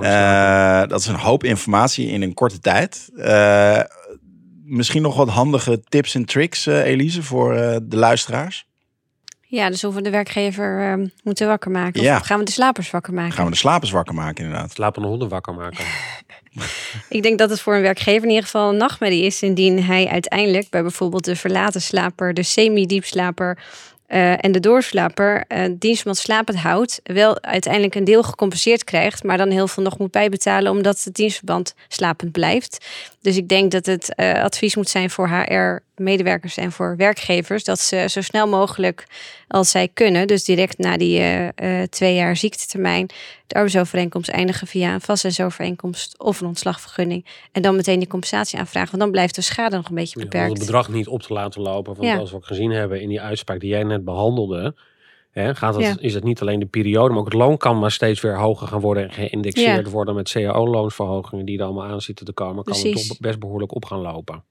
Eh, 0.00 0.88
dat 0.88 1.00
is 1.00 1.06
een 1.06 1.14
hoop 1.14 1.44
informatie 1.44 2.08
in 2.08 2.22
een 2.22 2.34
korte 2.34 2.58
tijd. 2.58 3.10
Eh, 3.16 3.80
misschien 4.64 5.02
nog 5.02 5.16
wat 5.16 5.28
handige 5.28 5.80
tips 5.88 6.14
en 6.14 6.24
tricks, 6.24 6.66
eh, 6.66 6.84
Elise, 6.84 7.22
voor 7.22 7.54
de 7.82 7.96
luisteraars. 7.96 8.66
Ja, 9.52 9.70
dus 9.70 9.84
of 9.84 9.94
we 9.94 10.02
de 10.02 10.10
werkgever 10.10 10.92
eh, 10.92 11.08
moeten 11.22 11.46
wakker 11.46 11.70
maken. 11.70 12.00
Of 12.00 12.06
Ja. 12.06 12.18
gaan 12.18 12.38
we 12.38 12.44
de 12.44 12.50
slapers 12.52 12.90
wakker 12.90 13.12
maken? 13.12 13.32
Gaan 13.32 13.44
we 13.44 13.50
de 13.50 13.56
slapers 13.56 13.90
wakker 13.90 14.14
maken, 14.14 14.44
inderdaad. 14.44 14.72
slapende 14.72 15.08
honden 15.08 15.28
wakker 15.28 15.54
maken. 15.54 15.84
Ik 17.08 17.22
denk 17.22 17.38
dat 17.38 17.50
het 17.50 17.60
voor 17.60 17.74
een 17.74 17.82
werkgever 17.82 18.22
in 18.22 18.28
ieder 18.28 18.44
geval 18.44 18.70
een 18.70 18.76
nachtmerrie 18.76 19.22
is 19.24 19.42
indien 19.42 19.82
hij 19.82 20.08
uiteindelijk 20.08 20.70
bij 20.70 20.82
bijvoorbeeld 20.82 21.24
de 21.24 21.36
verlaten 21.36 21.82
slaper, 21.82 22.34
de 22.34 22.42
semi-diepslaper 22.42 23.58
eh, 24.06 24.44
en 24.44 24.52
de 24.52 24.60
doorslaper 24.60 25.44
eh 25.48 25.64
dienstverband 25.78 26.18
slapend 26.18 26.58
houdt, 26.58 27.00
wel 27.04 27.42
uiteindelijk 27.42 27.94
een 27.94 28.04
deel 28.04 28.22
gecompenseerd 28.22 28.84
krijgt, 28.84 29.22
maar 29.24 29.36
dan 29.36 29.50
heel 29.50 29.68
veel 29.68 29.82
nog 29.82 29.98
moet 29.98 30.10
bijbetalen 30.10 30.72
omdat 30.72 31.02
het 31.04 31.14
dienstverband 31.14 31.74
slapend 31.88 32.32
blijft. 32.32 32.86
Dus 33.22 33.36
ik 33.36 33.48
denk 33.48 33.70
dat 33.70 33.86
het 33.86 34.14
eh, 34.14 34.42
advies 34.42 34.76
moet 34.76 34.88
zijn 34.88 35.10
voor 35.10 35.28
HR-medewerkers 35.28 36.56
en 36.56 36.72
voor 36.72 36.96
werkgevers 36.96 37.64
dat 37.64 37.78
ze 37.80 38.04
zo 38.08 38.20
snel 38.20 38.48
mogelijk 38.48 39.06
als 39.48 39.70
zij 39.70 39.88
kunnen, 39.88 40.26
dus 40.26 40.44
direct 40.44 40.78
na 40.78 40.96
die 40.96 41.18
eh, 41.18 41.80
eh, 41.80 41.88
twee 41.88 42.14
jaar 42.14 42.36
ziektetermijn, 42.36 43.06
de 43.46 43.54
arbeidsovereenkomst 43.54 44.28
eindigen 44.28 44.66
via 44.66 44.94
een 44.94 45.00
vaststellingsovereenkomst 45.00 46.18
of 46.18 46.40
een 46.40 46.46
ontslagvergunning. 46.46 47.26
En 47.52 47.62
dan 47.62 47.76
meteen 47.76 47.98
die 47.98 48.08
compensatie 48.08 48.58
aanvragen, 48.58 48.90
want 48.90 49.02
dan 49.02 49.10
blijft 49.10 49.34
de 49.34 49.40
schade 49.42 49.76
nog 49.76 49.88
een 49.88 49.94
beetje 49.94 50.18
Ja, 50.18 50.24
om 50.24 50.30
beperkt. 50.30 50.50
het 50.56 50.66
bedrag 50.66 50.88
niet 50.88 51.08
op 51.08 51.22
te 51.22 51.32
laten 51.32 51.60
lopen. 51.62 51.94
Want 51.94 52.06
Ja. 52.08 52.16
als 52.16 52.30
we 52.30 52.36
ook 52.36 52.46
gezien 52.46 52.70
hebben 52.70 53.00
in 53.00 53.08
die 53.08 53.20
uitspraak 53.20 53.60
die 53.60 53.70
jij 53.70 53.82
net 53.82 54.04
behandelde, 54.04 54.74
gaat 55.34 55.78
Ja. 55.78 55.94
is 55.98 56.14
het 56.14 56.24
niet 56.24 56.40
alleen 56.40 56.60
de 56.60 56.66
periode, 56.66 57.08
maar 57.08 57.18
ook 57.18 57.24
het 57.24 57.34
loon 57.34 57.56
kan 57.56 57.78
maar 57.78 57.90
steeds 57.90 58.20
weer 58.20 58.38
hoger 58.38 58.66
gaan 58.66 58.80
worden 58.80 59.02
en 59.02 59.12
geïndexeerd 59.12 59.90
worden 59.90 60.14
met 60.14 60.30
cao-loonsverhogingen 60.30 61.44
die 61.44 61.58
er 61.58 61.64
allemaal 61.64 61.84
aan 61.84 62.00
zitten 62.00 62.26
te 62.26 62.32
komen. 62.32 62.64
Kan 62.64 62.76
het 62.76 63.08
toch 63.08 63.18
best 63.18 63.38
behoorlijk 63.38 63.74
op 63.74 63.84
gaan 63.84 64.00
lopen. 64.00 64.44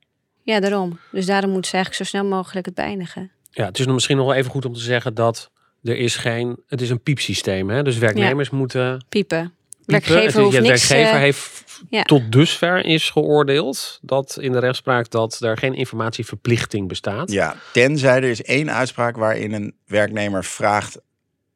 Ja, 0.43 0.59
daarom. 0.59 0.99
Dus 1.11 1.25
daarom 1.25 1.51
moeten 1.51 1.69
ze 1.69 1.75
eigenlijk 1.75 2.09
zo 2.09 2.17
snel 2.17 2.29
mogelijk 2.29 2.65
het 2.65 2.75
beëindigen. 2.75 3.31
Ja, 3.51 3.65
het 3.65 3.79
is 3.79 3.85
nog 3.85 3.93
misschien 3.93 4.17
nog 4.17 4.25
wel 4.25 4.35
even 4.35 4.51
goed 4.51 4.65
om 4.65 4.73
te 4.73 4.79
zeggen 4.79 5.13
dat 5.13 5.51
er 5.83 5.97
is 5.97 6.15
geen, 6.15 6.57
het 6.67 6.81
is 6.81 6.89
een 6.89 7.01
piepsysteem. 7.01 7.69
Hè? 7.69 7.83
Dus 7.83 7.97
werknemers 7.97 8.49
moeten 8.49 9.05
Piepen. 9.09 9.53
Werkgever 9.91 10.41
hoeft 10.41 10.55
de 10.55 10.61
niks... 10.61 10.87
werkgever 10.87 11.15
eh, 11.15 11.19
heeft 11.19 11.63
ja. 11.89 12.03
tot 12.03 12.31
dusver 12.31 12.85
is 12.85 13.09
geoordeeld 13.09 13.99
dat 14.01 14.37
in 14.39 14.51
de 14.51 14.59
rechtspraak 14.59 15.09
dat 15.09 15.41
er 15.41 15.57
geen 15.57 15.73
informatieverplichting 15.73 16.87
bestaat. 16.87 17.31
Ja, 17.31 17.55
tenzij 17.73 18.15
er 18.15 18.23
is 18.23 18.43
één 18.43 18.71
uitspraak 18.71 19.17
waarin 19.17 19.53
een 19.53 19.75
werknemer 19.85 20.45
vraagt... 20.45 21.01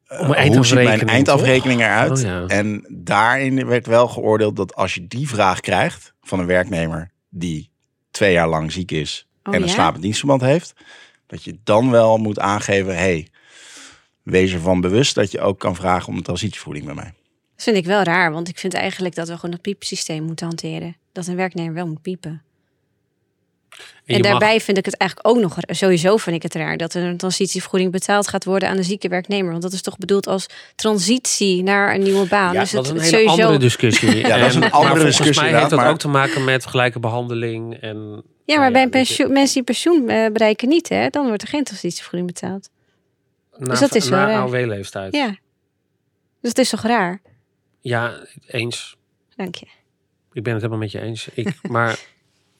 eh, 0.06 0.20
Om 0.20 0.26
een 0.26 0.26
hoe 0.26 0.34
ziet 0.34 0.36
eindafrekening, 0.36 1.04
mijn 1.04 1.08
eindafrekening 1.08 1.80
eruit? 1.80 2.12
Oh, 2.12 2.20
ja. 2.20 2.46
En 2.46 2.86
daarin 2.88 3.66
werd 3.66 3.86
wel 3.86 4.08
geoordeeld 4.08 4.56
dat 4.56 4.74
als 4.74 4.94
je 4.94 5.06
die 5.06 5.28
vraag 5.28 5.60
krijgt 5.60 6.14
van 6.22 6.38
een 6.38 6.46
werknemer 6.46 7.10
die 7.28 7.70
twee 8.10 8.32
jaar 8.32 8.48
lang 8.48 8.72
ziek 8.72 8.90
is 8.90 9.26
Oh, 9.46 9.54
en 9.54 9.60
een 9.60 9.66
ja? 9.68 9.74
slapend 9.74 10.02
dienstverband 10.02 10.40
heeft, 10.40 10.74
dat 11.26 11.44
je 11.44 11.58
dan 11.64 11.90
wel 11.90 12.18
moet 12.18 12.38
aangeven, 12.38 12.96
hey, 12.96 13.28
wees 14.22 14.52
ervan 14.52 14.80
bewust 14.80 15.14
dat 15.14 15.30
je 15.30 15.40
ook 15.40 15.58
kan 15.58 15.76
vragen 15.76 16.08
om 16.08 16.16
een 16.16 16.22
transitievoeding 16.22 16.84
bij 16.84 16.94
mij. 16.94 17.14
Dat 17.56 17.64
vind 17.64 17.76
ik 17.76 17.84
wel 17.84 18.02
raar, 18.02 18.32
want 18.32 18.48
ik 18.48 18.58
vind 18.58 18.74
eigenlijk 18.74 19.14
dat 19.14 19.28
we 19.28 19.34
gewoon 19.34 19.52
het 19.52 19.62
piepsysteem 19.62 20.22
moeten 20.22 20.46
hanteren. 20.46 20.96
Dat 21.12 21.26
een 21.26 21.36
werknemer 21.36 21.74
wel 21.74 21.86
moet 21.86 22.02
piepen. 22.02 22.42
En, 24.04 24.20
mag- 24.20 24.30
daarbij 24.30 24.60
vind 24.60 24.78
ik 24.78 24.84
het 24.84 24.96
eigenlijk 24.96 25.28
ook 25.28 25.38
nog, 25.42 25.56
sowieso 25.66 26.16
vind 26.16 26.36
ik 26.36 26.42
het 26.42 26.54
raar, 26.54 26.76
dat 26.76 26.94
er 26.94 27.02
een 27.02 27.16
transitievergoeding 27.16 27.92
betaald 27.92 28.28
gaat 28.28 28.44
worden 28.44 28.68
aan 28.68 28.76
de 28.76 28.82
zieke 28.82 29.08
werknemer. 29.08 29.50
Want 29.50 29.62
dat 29.62 29.72
is 29.72 29.82
toch 29.82 29.98
bedoeld 29.98 30.26
als 30.26 30.46
transitie 30.74 31.62
naar 31.62 31.94
een 31.94 32.02
nieuwe 32.02 32.26
baan. 32.26 32.52
Ja, 32.52 32.60
dus 32.60 32.70
dat 32.70 32.82
is 32.84 32.88
het 32.90 32.98
een 32.98 33.04
hele 33.04 33.16
sowieso... 33.16 33.40
andere 33.42 33.58
discussie. 33.58 34.16
Ja, 34.26 34.38
dat 34.38 34.48
is 34.48 34.54
een 34.54 34.62
En- 34.62 34.70
andere 34.70 34.88
maar 34.94 35.00
volgens 35.00 35.16
discussie 35.16 35.50
mij 35.50 35.58
heeft 35.58 35.70
dat 35.70 35.84
ook 35.84 35.98
te 35.98 36.08
maken 36.08 36.44
met 36.44 36.66
gelijke 36.66 37.00
behandeling. 37.00 37.74
En, 37.74 37.96
Ja, 37.98 38.22
Nou 38.44 38.60
maar 38.60 38.72
bij 38.72 38.82
een 38.82 38.90
weet 38.90 39.08
je, 39.08 39.14
pensioen, 39.14 39.32
mensen 39.32 39.54
die 39.54 39.62
pensioen 39.64 40.08
eh, 40.08 40.30
bereiken 40.32 40.68
niet, 40.68 40.88
hè, 40.88 41.08
dan 41.08 41.26
wordt 41.26 41.42
er 41.42 41.48
geen 41.48 41.64
transitievergoeding 41.64 42.32
betaald. 42.32 42.68
na, 43.56 43.66
Dus 43.70 43.80
dat 43.80 43.94
is 43.94 44.08
wel 44.08 44.18
na 44.18 44.26
raar. 44.26 44.36
AOW-leeftijd. 44.40 45.14
Ja. 45.14 45.24
Ja. 45.24 45.28
Dus 46.40 46.50
het 46.50 46.58
is 46.58 46.68
toch 46.70 46.82
raar? 46.82 47.20
Eens. 48.46 48.96
Dank 49.36 49.54
je. 49.54 49.66
Ik 50.32 50.42
ben 50.42 50.52
het 50.52 50.62
helemaal 50.62 50.82
met 50.82 50.92
je 50.92 51.00
eens. 51.00 51.28
Ik, 51.34 51.58
maar 51.68 51.98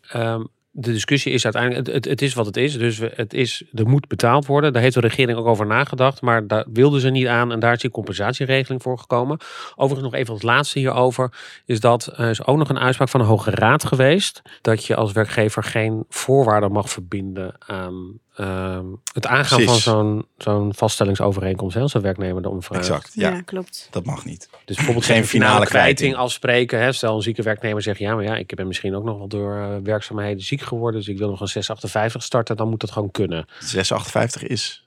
ehm, 0.09 0.45
de 0.71 0.93
discussie 0.93 1.33
is 1.33 1.45
uiteindelijk, 1.45 1.87
het, 1.87 1.95
het, 1.95 2.05
het 2.05 2.23
is 2.23 2.35
wat 2.35 2.47
het 2.47 2.57
is. 2.57 2.79
Dus 2.79 2.99
het 2.99 3.35
is, 3.35 3.65
er 3.75 3.89
moet 3.89 4.09
betaald 4.09 4.47
worden. 4.47 4.73
Daar 4.73 4.83
heeft 4.83 4.95
de 4.95 5.01
regering 5.01 5.39
ook 5.39 5.47
over 5.47 5.67
nagedacht. 5.67 6.21
Maar 6.21 6.47
daar 6.47 6.65
wilden 6.73 7.01
ze 7.01 7.11
niet 7.11 7.27
aan. 7.27 7.53
En 7.53 7.61
daar 7.61 7.73
is 7.73 7.81
die 7.81 7.91
compensatieregeling 7.91 8.83
voor 8.83 8.99
gekomen. 8.99 9.39
Overigens 9.75 10.11
nog 10.11 10.21
even 10.21 10.35
het 10.35 10.43
laatste 10.43 10.79
hierover. 10.79 11.33
Is 11.65 11.81
dat 11.81 12.13
er 12.17 12.31
is 12.31 12.47
ook 12.47 12.57
nog 12.57 12.69
een 12.69 12.79
uitspraak 12.79 13.09
van 13.09 13.21
de 13.21 13.27
Hoge 13.27 13.51
Raad 13.51 13.85
geweest. 13.85 14.43
Dat 14.61 14.85
je 14.85 14.97
als 14.97 15.13
werkgever 15.13 15.63
geen 15.63 16.05
voorwaarden 16.09 16.73
mag 16.73 16.91
verbinden 16.91 17.55
aan 17.59 18.21
ehm, 18.37 18.85
het 19.13 19.27
aangaan 19.27 19.63
Precies. 19.65 19.83
van 19.85 19.95
zo'n 19.95 20.27
zo'n 20.39 20.75
vaststellingsovereenkomst. 20.75 21.75
Hè, 21.75 21.81
als 21.81 21.95
een 21.95 22.01
werknemer 22.01 22.45
erom 22.45 22.63
vraagt. 22.63 22.81
Exact, 22.89 23.11
Ja, 23.15 23.31
ja, 23.31 23.41
klopt. 23.41 23.89
dat 23.91 24.05
mag 24.05 24.25
niet. 24.25 24.49
Dus 24.65 24.77
bijvoorbeeld 24.77 25.05
Geen 25.07 25.15
finale 25.27 25.27
finale 25.51 25.67
kwijting 25.67 25.97
kwijting. 25.97 26.15
afspreken. 26.17 26.81
Hè? 26.81 26.93
Stel 26.93 27.17
een 27.17 27.23
zieke 27.23 27.43
werknemer 27.43 27.83
zegt, 27.83 27.99
ja, 27.99 28.15
maar 28.15 28.25
ja, 28.25 28.37
ik 28.37 28.55
ben 28.55 28.67
misschien 28.67 28.95
ook 28.95 29.05
nog 29.05 29.19
wel 29.19 29.29
door 29.29 29.57
eh, 29.57 29.77
werkzaamheden 29.83 30.43
ziek 30.43 30.61
geworden. 30.61 31.01
Dus 31.01 31.09
ik 31.09 31.19
wil 31.19 31.29
nog 31.31 31.41
een 31.41 31.49
658 31.49 32.23
starten. 32.23 32.57
Dan 32.57 32.69
moet 32.69 32.81
dat 32.81 32.91
gewoon 32.91 33.11
kunnen. 33.11 33.47
658 33.59 34.43
is 34.43 34.87